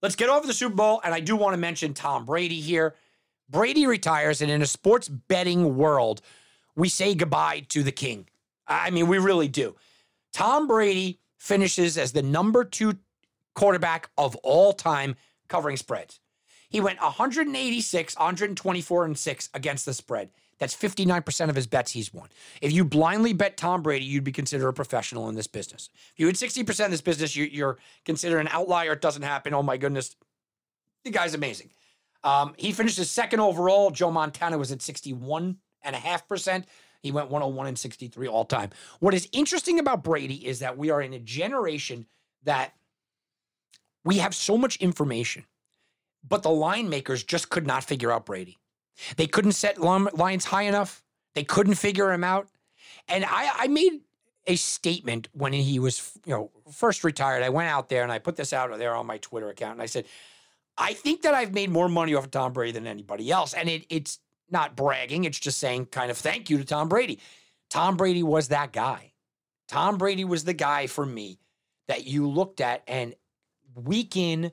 let's 0.00 0.16
get 0.16 0.30
over 0.30 0.46
the 0.46 0.54
Super 0.54 0.74
Bowl. 0.74 1.00
And 1.04 1.12
I 1.12 1.20
do 1.20 1.36
want 1.36 1.52
to 1.54 1.58
mention 1.58 1.92
Tom 1.92 2.24
Brady 2.24 2.60
here. 2.60 2.94
Brady 3.50 3.86
retires, 3.86 4.40
and 4.40 4.50
in 4.50 4.62
a 4.62 4.66
sports 4.66 5.08
betting 5.08 5.76
world, 5.76 6.20
we 6.76 6.88
say 6.88 7.14
goodbye 7.14 7.66
to 7.68 7.82
the 7.82 7.92
king. 7.92 8.28
I 8.66 8.90
mean, 8.90 9.08
we 9.08 9.18
really 9.18 9.48
do. 9.48 9.76
Tom 10.32 10.68
Brady 10.68 11.18
finishes 11.36 11.98
as 11.98 12.12
the 12.12 12.22
number 12.22 12.64
two 12.64 12.98
quarterback 13.54 14.10
of 14.16 14.36
all 14.36 14.72
time 14.72 15.16
covering 15.48 15.76
spreads. 15.76 16.20
He 16.68 16.80
went 16.80 17.00
186, 17.00 18.16
124, 18.16 19.04
and 19.04 19.18
6 19.18 19.48
against 19.54 19.86
the 19.86 19.92
spread. 19.92 20.30
That's 20.60 20.76
59% 20.76 21.48
of 21.48 21.56
his 21.56 21.66
bets 21.66 21.90
he's 21.90 22.12
won. 22.14 22.28
If 22.60 22.70
you 22.70 22.84
blindly 22.84 23.32
bet 23.32 23.56
Tom 23.56 23.82
Brady, 23.82 24.04
you'd 24.04 24.24
be 24.24 24.30
considered 24.30 24.68
a 24.68 24.72
professional 24.72 25.28
in 25.28 25.34
this 25.34 25.46
business. 25.46 25.88
If 26.12 26.20
you 26.20 26.26
had 26.26 26.36
60% 26.36 26.84
of 26.84 26.90
this 26.90 27.00
business, 27.00 27.34
you, 27.34 27.66
are 27.66 27.78
considered 28.04 28.40
an 28.40 28.48
outlier. 28.48 28.92
It 28.92 29.00
doesn't 29.00 29.22
happen. 29.22 29.54
Oh 29.54 29.62
my 29.62 29.78
goodness. 29.78 30.14
The 31.02 31.10
guy's 31.10 31.34
amazing. 31.34 31.70
Um, 32.22 32.54
he 32.58 32.72
finished 32.72 32.98
his 32.98 33.10
second 33.10 33.40
overall. 33.40 33.90
Joe 33.90 34.10
Montana 34.10 34.58
was 34.58 34.72
at 34.72 34.78
61.5%. 34.78 36.64
He 37.02 37.12
went 37.12 37.30
101 37.30 37.66
and 37.66 37.78
63 37.78 38.28
all 38.28 38.44
time. 38.44 38.70
What 38.98 39.14
is 39.14 39.28
interesting 39.32 39.78
about 39.78 40.04
Brady 40.04 40.46
is 40.46 40.58
that 40.58 40.76
we 40.76 40.90
are 40.90 41.00
in 41.00 41.14
a 41.14 41.18
generation 41.18 42.06
that 42.44 42.74
we 44.04 44.18
have 44.18 44.34
so 44.34 44.58
much 44.58 44.76
information, 44.76 45.46
but 46.26 46.42
the 46.42 46.50
line 46.50 46.88
makers 46.88 47.24
just 47.24 47.48
could 47.48 47.66
not 47.66 47.84
figure 47.84 48.12
out 48.12 48.26
Brady. 48.26 48.58
They 49.16 49.26
couldn't 49.26 49.52
set 49.52 49.78
lines 49.78 50.44
high 50.44 50.62
enough. 50.62 51.02
They 51.34 51.44
couldn't 51.44 51.74
figure 51.74 52.12
him 52.12 52.24
out. 52.24 52.48
And 53.08 53.24
I, 53.24 53.50
I 53.56 53.68
made 53.68 54.00
a 54.46 54.56
statement 54.56 55.28
when 55.32 55.52
he 55.52 55.78
was, 55.78 56.18
you 56.26 56.32
know, 56.32 56.50
first 56.72 57.04
retired. 57.04 57.42
I 57.42 57.48
went 57.48 57.68
out 57.68 57.88
there 57.88 58.02
and 58.02 58.12
I 58.12 58.18
put 58.18 58.36
this 58.36 58.52
out 58.52 58.76
there 58.78 58.94
on 58.94 59.06
my 59.06 59.18
Twitter 59.18 59.48
account, 59.48 59.74
and 59.74 59.82
I 59.82 59.86
said, 59.86 60.06
I 60.80 60.94
think 60.94 61.22
that 61.22 61.34
I've 61.34 61.52
made 61.52 61.70
more 61.70 61.88
money 61.88 62.14
off 62.14 62.24
of 62.24 62.30
Tom 62.30 62.54
Brady 62.54 62.72
than 62.72 62.86
anybody 62.86 63.30
else. 63.30 63.52
And 63.52 63.68
it, 63.68 63.84
it's 63.90 64.18
not 64.50 64.74
bragging, 64.74 65.24
it's 65.24 65.38
just 65.38 65.58
saying 65.58 65.86
kind 65.86 66.10
of 66.10 66.18
thank 66.18 66.50
you 66.50 66.58
to 66.58 66.64
Tom 66.64 66.88
Brady. 66.88 67.20
Tom 67.68 67.96
Brady 67.96 68.22
was 68.22 68.48
that 68.48 68.72
guy. 68.72 69.12
Tom 69.68 69.98
Brady 69.98 70.24
was 70.24 70.42
the 70.44 70.54
guy 70.54 70.88
for 70.88 71.06
me 71.06 71.38
that 71.86 72.06
you 72.06 72.28
looked 72.28 72.60
at 72.60 72.82
and 72.88 73.14
week 73.74 74.16
in, 74.16 74.50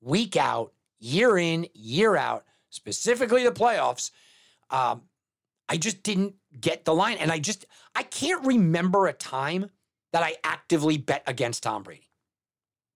week 0.00 0.36
out, 0.36 0.72
year 0.98 1.36
in, 1.36 1.66
year 1.74 2.16
out, 2.16 2.44
specifically 2.70 3.44
the 3.44 3.52
playoffs, 3.52 4.10
um, 4.70 5.02
I 5.68 5.76
just 5.76 6.02
didn't 6.02 6.36
get 6.58 6.84
the 6.84 6.94
line. 6.94 7.18
And 7.18 7.30
I 7.30 7.38
just, 7.38 7.66
I 7.94 8.04
can't 8.04 8.46
remember 8.46 9.06
a 9.06 9.12
time 9.12 9.68
that 10.12 10.22
I 10.22 10.36
actively 10.44 10.96
bet 10.96 11.22
against 11.26 11.62
Tom 11.62 11.82
Brady. 11.82 12.05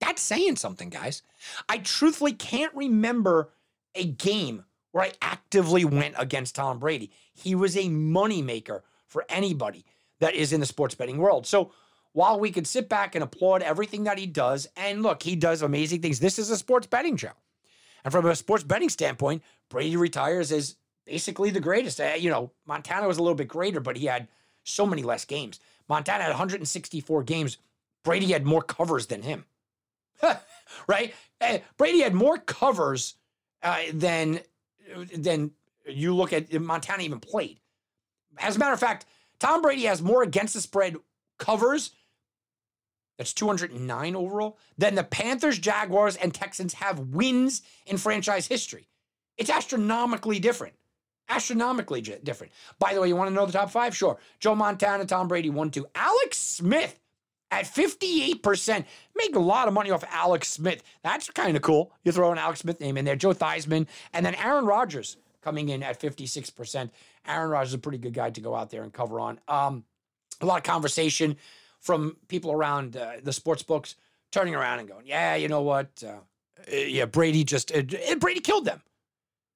That's 0.01 0.21
saying 0.21 0.57
something, 0.57 0.89
guys. 0.89 1.21
I 1.69 1.77
truthfully 1.77 2.33
can't 2.33 2.73
remember 2.75 3.51
a 3.95 4.05
game 4.05 4.65
where 4.91 5.05
I 5.05 5.13
actively 5.21 5.85
went 5.85 6.15
against 6.17 6.55
Tom 6.55 6.79
Brady. 6.79 7.11
He 7.33 7.55
was 7.55 7.77
a 7.77 7.83
moneymaker 7.85 8.81
for 9.07 9.25
anybody 9.29 9.85
that 10.19 10.33
is 10.35 10.51
in 10.51 10.59
the 10.59 10.65
sports 10.65 10.95
betting 10.95 11.17
world. 11.17 11.47
So 11.47 11.71
while 12.13 12.39
we 12.39 12.51
could 12.51 12.67
sit 12.67 12.89
back 12.89 13.15
and 13.15 13.23
applaud 13.23 13.61
everything 13.61 14.03
that 14.03 14.17
he 14.17 14.25
does, 14.25 14.67
and 14.75 15.01
look, 15.01 15.23
he 15.23 15.35
does 15.35 15.61
amazing 15.61 16.01
things, 16.01 16.19
this 16.19 16.39
is 16.39 16.49
a 16.49 16.57
sports 16.57 16.87
betting 16.87 17.15
show. 17.15 17.31
And 18.03 18.11
from 18.11 18.25
a 18.25 18.35
sports 18.35 18.63
betting 18.63 18.89
standpoint, 18.89 19.43
Brady 19.69 19.95
retires 19.95 20.51
as 20.51 20.75
basically 21.05 21.51
the 21.51 21.59
greatest. 21.59 22.01
Uh, 22.01 22.13
you 22.17 22.29
know, 22.29 22.51
Montana 22.65 23.07
was 23.07 23.17
a 23.17 23.23
little 23.23 23.35
bit 23.35 23.47
greater, 23.47 23.79
but 23.79 23.97
he 23.97 24.07
had 24.07 24.27
so 24.63 24.85
many 24.85 25.03
less 25.03 25.25
games. 25.25 25.59
Montana 25.87 26.23
had 26.23 26.29
164 26.29 27.23
games. 27.23 27.57
Brady 28.03 28.31
had 28.31 28.45
more 28.45 28.61
covers 28.61 29.07
than 29.07 29.21
him. 29.21 29.45
right? 30.87 31.13
Eh, 31.39 31.59
Brady 31.77 32.01
had 32.01 32.13
more 32.13 32.37
covers 32.37 33.15
uh, 33.63 33.79
than 33.93 34.41
than 35.15 35.51
you 35.87 36.15
look 36.15 36.33
at 36.33 36.51
Montana 36.53 37.03
even 37.03 37.19
played. 37.19 37.59
As 38.37 38.55
a 38.55 38.59
matter 38.59 38.73
of 38.73 38.79
fact, 38.79 39.05
Tom 39.39 39.61
Brady 39.61 39.83
has 39.83 40.01
more 40.01 40.23
against 40.23 40.53
the 40.53 40.61
spread 40.61 40.95
covers. 41.39 41.91
That's 43.17 43.33
209 43.33 44.15
overall. 44.15 44.57
Than 44.77 44.95
the 44.95 45.03
Panthers, 45.03 45.59
Jaguars, 45.59 46.15
and 46.15 46.33
Texans 46.33 46.75
have 46.75 46.99
wins 46.99 47.61
in 47.85 47.97
franchise 47.97 48.47
history. 48.47 48.87
It's 49.37 49.49
astronomically 49.49 50.39
different. 50.39 50.75
Astronomically 51.29 52.01
different. 52.01 52.51
By 52.79 52.93
the 52.93 53.01
way, 53.01 53.07
you 53.07 53.15
want 53.15 53.29
to 53.29 53.33
know 53.33 53.45
the 53.45 53.51
top 53.53 53.71
five? 53.71 53.95
Sure. 53.95 54.17
Joe 54.39 54.55
Montana, 54.55 55.05
Tom 55.05 55.27
Brady, 55.27 55.49
one, 55.49 55.71
two. 55.71 55.87
Alex 55.95 56.37
Smith 56.37 56.99
at 57.51 57.65
58%. 57.65 58.85
Make 59.15 59.35
a 59.35 59.39
lot 59.39 59.67
of 59.67 59.73
money 59.73 59.91
off 59.91 60.03
Alex 60.09 60.47
Smith. 60.47 60.81
That's 61.03 61.29
kind 61.29 61.55
of 61.55 61.61
cool. 61.61 61.91
You 62.03 62.11
throw 62.11 62.31
an 62.31 62.37
Alex 62.37 62.61
Smith 62.61 62.79
name 62.79 62.97
in 62.97 63.05
there, 63.05 63.15
Joe 63.15 63.33
Theismann, 63.33 63.87
and 64.13 64.25
then 64.25 64.35
Aaron 64.35 64.65
Rodgers 64.65 65.17
coming 65.41 65.69
in 65.69 65.83
at 65.83 65.99
56%. 65.99 66.89
Aaron 67.27 67.49
Rodgers 67.49 67.69
is 67.69 67.73
a 67.75 67.79
pretty 67.79 67.97
good 67.97 68.13
guy 68.13 68.29
to 68.29 68.41
go 68.41 68.55
out 68.55 68.69
there 68.69 68.83
and 68.83 68.93
cover 68.93 69.19
on. 69.19 69.39
Um, 69.47 69.83
a 70.39 70.45
lot 70.45 70.57
of 70.57 70.63
conversation 70.63 71.35
from 71.79 72.17
people 72.27 72.51
around 72.51 72.95
uh, 72.95 73.13
the 73.21 73.33
sports 73.33 73.63
books 73.63 73.95
turning 74.31 74.55
around 74.55 74.79
and 74.79 74.87
going, 74.87 75.05
yeah, 75.05 75.35
you 75.35 75.47
know 75.47 75.61
what? 75.61 76.03
Uh, 76.05 76.19
yeah, 76.71 77.05
Brady 77.05 77.43
just, 77.43 77.75
uh, 77.75 77.81
Brady 78.19 78.39
killed 78.39 78.65
them. 78.65 78.81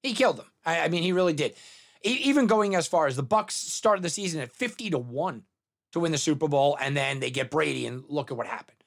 He 0.04 0.14
killed 0.14 0.38
them. 0.38 0.48
I, 0.66 0.82
I 0.82 0.88
mean, 0.90 1.04
he 1.04 1.12
really 1.12 1.34
did. 1.34 1.56
even 2.04 2.48
going 2.48 2.76
as 2.76 2.88
far 2.88 3.08
as 3.08 3.16
the 3.16 3.24
Bucs 3.24 3.52
started 3.52 4.04
the 4.04 4.10
season 4.10 4.42
at 4.42 4.52
50 4.52 4.90
to 4.92 4.98
1 4.98 5.44
to 5.96 6.00
win 6.02 6.12
the 6.12 6.18
Super 6.18 6.48
Bowl, 6.48 6.78
and 6.80 6.96
then 6.96 7.20
they 7.20 7.32
get 7.32 7.50
Brady, 7.50 7.88
and 7.88 8.04
look 8.08 8.30
at 8.30 8.38
what 8.38 8.48
happened. 8.48 8.78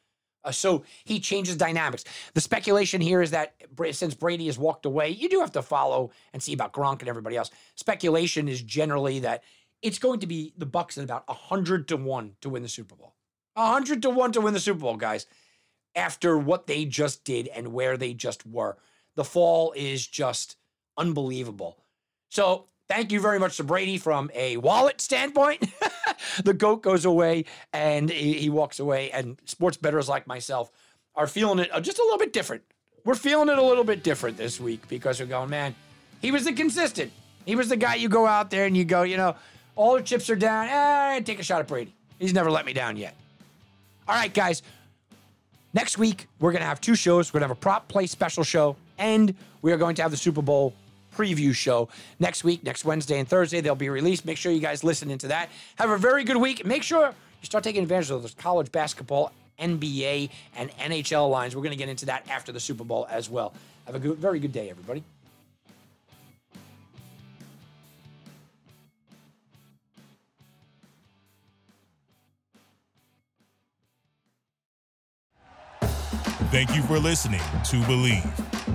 Uh, 0.44 0.53
so 0.53 0.85
he 1.05 1.18
changes 1.18 1.57
dynamics. 1.57 2.05
The 2.35 2.40
speculation 2.40 3.01
here 3.01 3.21
is 3.21 3.33
that 3.33 3.55
since 3.90 4.14
Brady 4.14 4.47
has 4.47 4.59
walked 4.59 4.87
away, 4.87 5.09
you 5.11 5.29
do 5.29 5.40
have 5.40 5.53
to 5.53 5.62
follow 5.62 6.11
and 6.33 6.42
see 6.42 6.53
about 6.53 6.73
Gronk 6.73 7.01
and 7.01 7.09
everybody 7.09 7.37
else. 7.37 7.51
Speculation 7.75 8.47
is 8.47 8.62
generally 8.62 9.18
that 9.21 9.42
it's 9.83 9.99
going 9.99 10.21
to 10.21 10.27
be 10.27 10.53
the 10.57 10.66
Bucs 10.66 10.97
at 10.97 11.05
about 11.05 11.25
hundred 11.29 11.88
to 11.88 11.97
one 11.97 12.37
to 12.40 12.49
win 12.49 12.62
the 12.62 12.68
Super 12.68 12.94
Bowl. 12.94 13.14
hundred 13.57 14.03
to 14.03 14.11
one 14.11 14.33
to 14.33 14.40
win 14.40 14.55
the 14.55 14.61
Super 14.61 14.81
Bowl, 14.81 14.97
guys. 14.97 15.27
After 15.94 16.38
what 16.38 16.66
they 16.66 16.85
just 16.85 17.25
did 17.25 17.49
and 17.49 17.73
where 17.73 17.97
they 17.97 18.14
just 18.14 18.47
were, 18.47 18.77
the 19.16 19.25
fall 19.25 19.73
is 19.75 20.07
just 20.07 20.57
unbelievable. 20.97 21.79
So 22.29 22.66
thank 22.88 23.12
you 23.12 23.20
very 23.20 23.38
much 23.38 23.57
to 23.59 23.64
Brady 23.64 23.98
from 23.98 24.31
a 24.35 24.57
wallet 24.57 25.01
standpoint. 25.01 25.66
the 26.44 26.55
goat 26.55 26.83
goes 26.83 27.05
away 27.05 27.44
and 27.72 28.11
he, 28.11 28.35
he, 28.35 28.51
walks 28.51 28.81
away, 28.81 29.11
and 29.11 29.38
sports 29.44 29.77
bettors 29.77 30.09
like 30.09 30.27
myself 30.27 30.70
are 31.14 31.27
feeling 31.27 31.59
it 31.59 31.70
uh, 31.72 31.81
just 31.81 31.98
a 31.98 32.03
little 32.03 32.18
bit 32.18 32.33
different. 32.33 32.62
We're 33.05 33.14
feeling 33.14 33.48
it 33.48 33.59
a 33.59 33.62
little 33.62 33.85
bit 33.85 34.03
different 34.03 34.37
this 34.37 34.61
week 34.61 34.88
because 34.88 35.20
we're 35.20 35.27
going, 35.27 35.51
man, 35.51 35.74
he 36.20 36.31
was 36.31 36.44
the 36.44 36.53
consistent. 36.53 37.12
He 37.46 37.57
was 37.57 37.68
the 37.68 37.77
guy 37.77 37.94
you 37.94 38.09
go 38.09 38.27
out 38.27 38.51
there 38.51 38.66
and 38.66 38.77
you 38.77 38.85
go, 38.85 39.03
you 39.03 39.16
know, 39.16 39.37
all 39.77 39.94
the 39.94 40.03
chips 40.03 40.29
are 40.29 40.37
down. 40.37 40.66
Eh, 40.68 41.20
take 41.20 41.38
a 41.38 41.42
shot 41.42 41.61
at 41.61 41.68
Brady. 41.68 41.94
He's 42.18 42.35
never 42.35 42.51
let 42.51 42.66
me 42.66 42.72
down 42.72 42.96
yet. 42.96 43.14
All 44.07 44.14
right, 44.14 44.33
guys. 44.33 44.62
Next 45.72 45.98
week, 45.98 46.27
we're 46.40 46.51
going 46.51 46.62
to 46.62 46.66
have 46.66 46.81
two 46.81 46.94
shows. 46.94 47.33
We're 47.33 47.40
going 47.40 47.48
to 47.48 47.55
have 47.55 47.59
a 47.59 47.61
prop 47.61 47.88
play 47.88 48.07
special 48.07 48.42
show, 48.42 48.77
and 48.98 49.35
we 49.62 49.72
are 49.72 49.77
going 49.77 49.94
to 49.96 50.03
have 50.03 50.11
the 50.11 50.16
Super 50.16 50.42
Bowl 50.42 50.74
preview 51.18 51.52
show 51.52 51.88
next 52.20 52.44
week, 52.44 52.62
next 52.62 52.85
Wednesday 52.85 53.18
and 53.18 53.28
Thursday. 53.28 53.61
They'll 53.61 53.74
be 53.74 53.88
released. 53.88 54.24
Make 54.24 54.37
sure 54.37 54.52
you 54.52 54.61
guys 54.61 54.85
listen 54.85 55.11
into 55.11 55.28
that. 55.28 55.50
Have 55.76 55.90
a 55.90 55.98
very 55.98 56.22
good 56.22 56.37
week. 56.37 56.64
Make 56.64 56.85
sure 56.85 57.07
you 57.09 57.46
start 57.46 57.64
taking 57.64 57.83
advantage 57.83 58.11
of 58.11 58.22
those 58.22 58.35
college 58.35 58.70
basketball, 58.70 59.33
NBA, 59.59 60.31
and 60.57 60.70
NHL 60.70 61.28
lines. 61.28 61.57
We're 61.57 61.62
going 61.62 61.72
to 61.72 61.78
get 61.78 61.88
into 61.88 62.07
that 62.07 62.28
after 62.28 62.52
the 62.52 62.61
Super 62.61 62.85
Bowl 62.85 63.07
as 63.11 63.28
well. 63.28 63.52
Have 63.87 63.96
a 63.96 63.98
good, 63.98 64.18
very 64.18 64.38
good 64.38 64.52
day, 64.52 64.70
everybody. 64.70 65.02
Thank 76.50 76.74
you 76.74 76.83
for 76.83 76.98
listening 76.98 77.40
to 77.40 77.76
Bleav. 77.83 78.58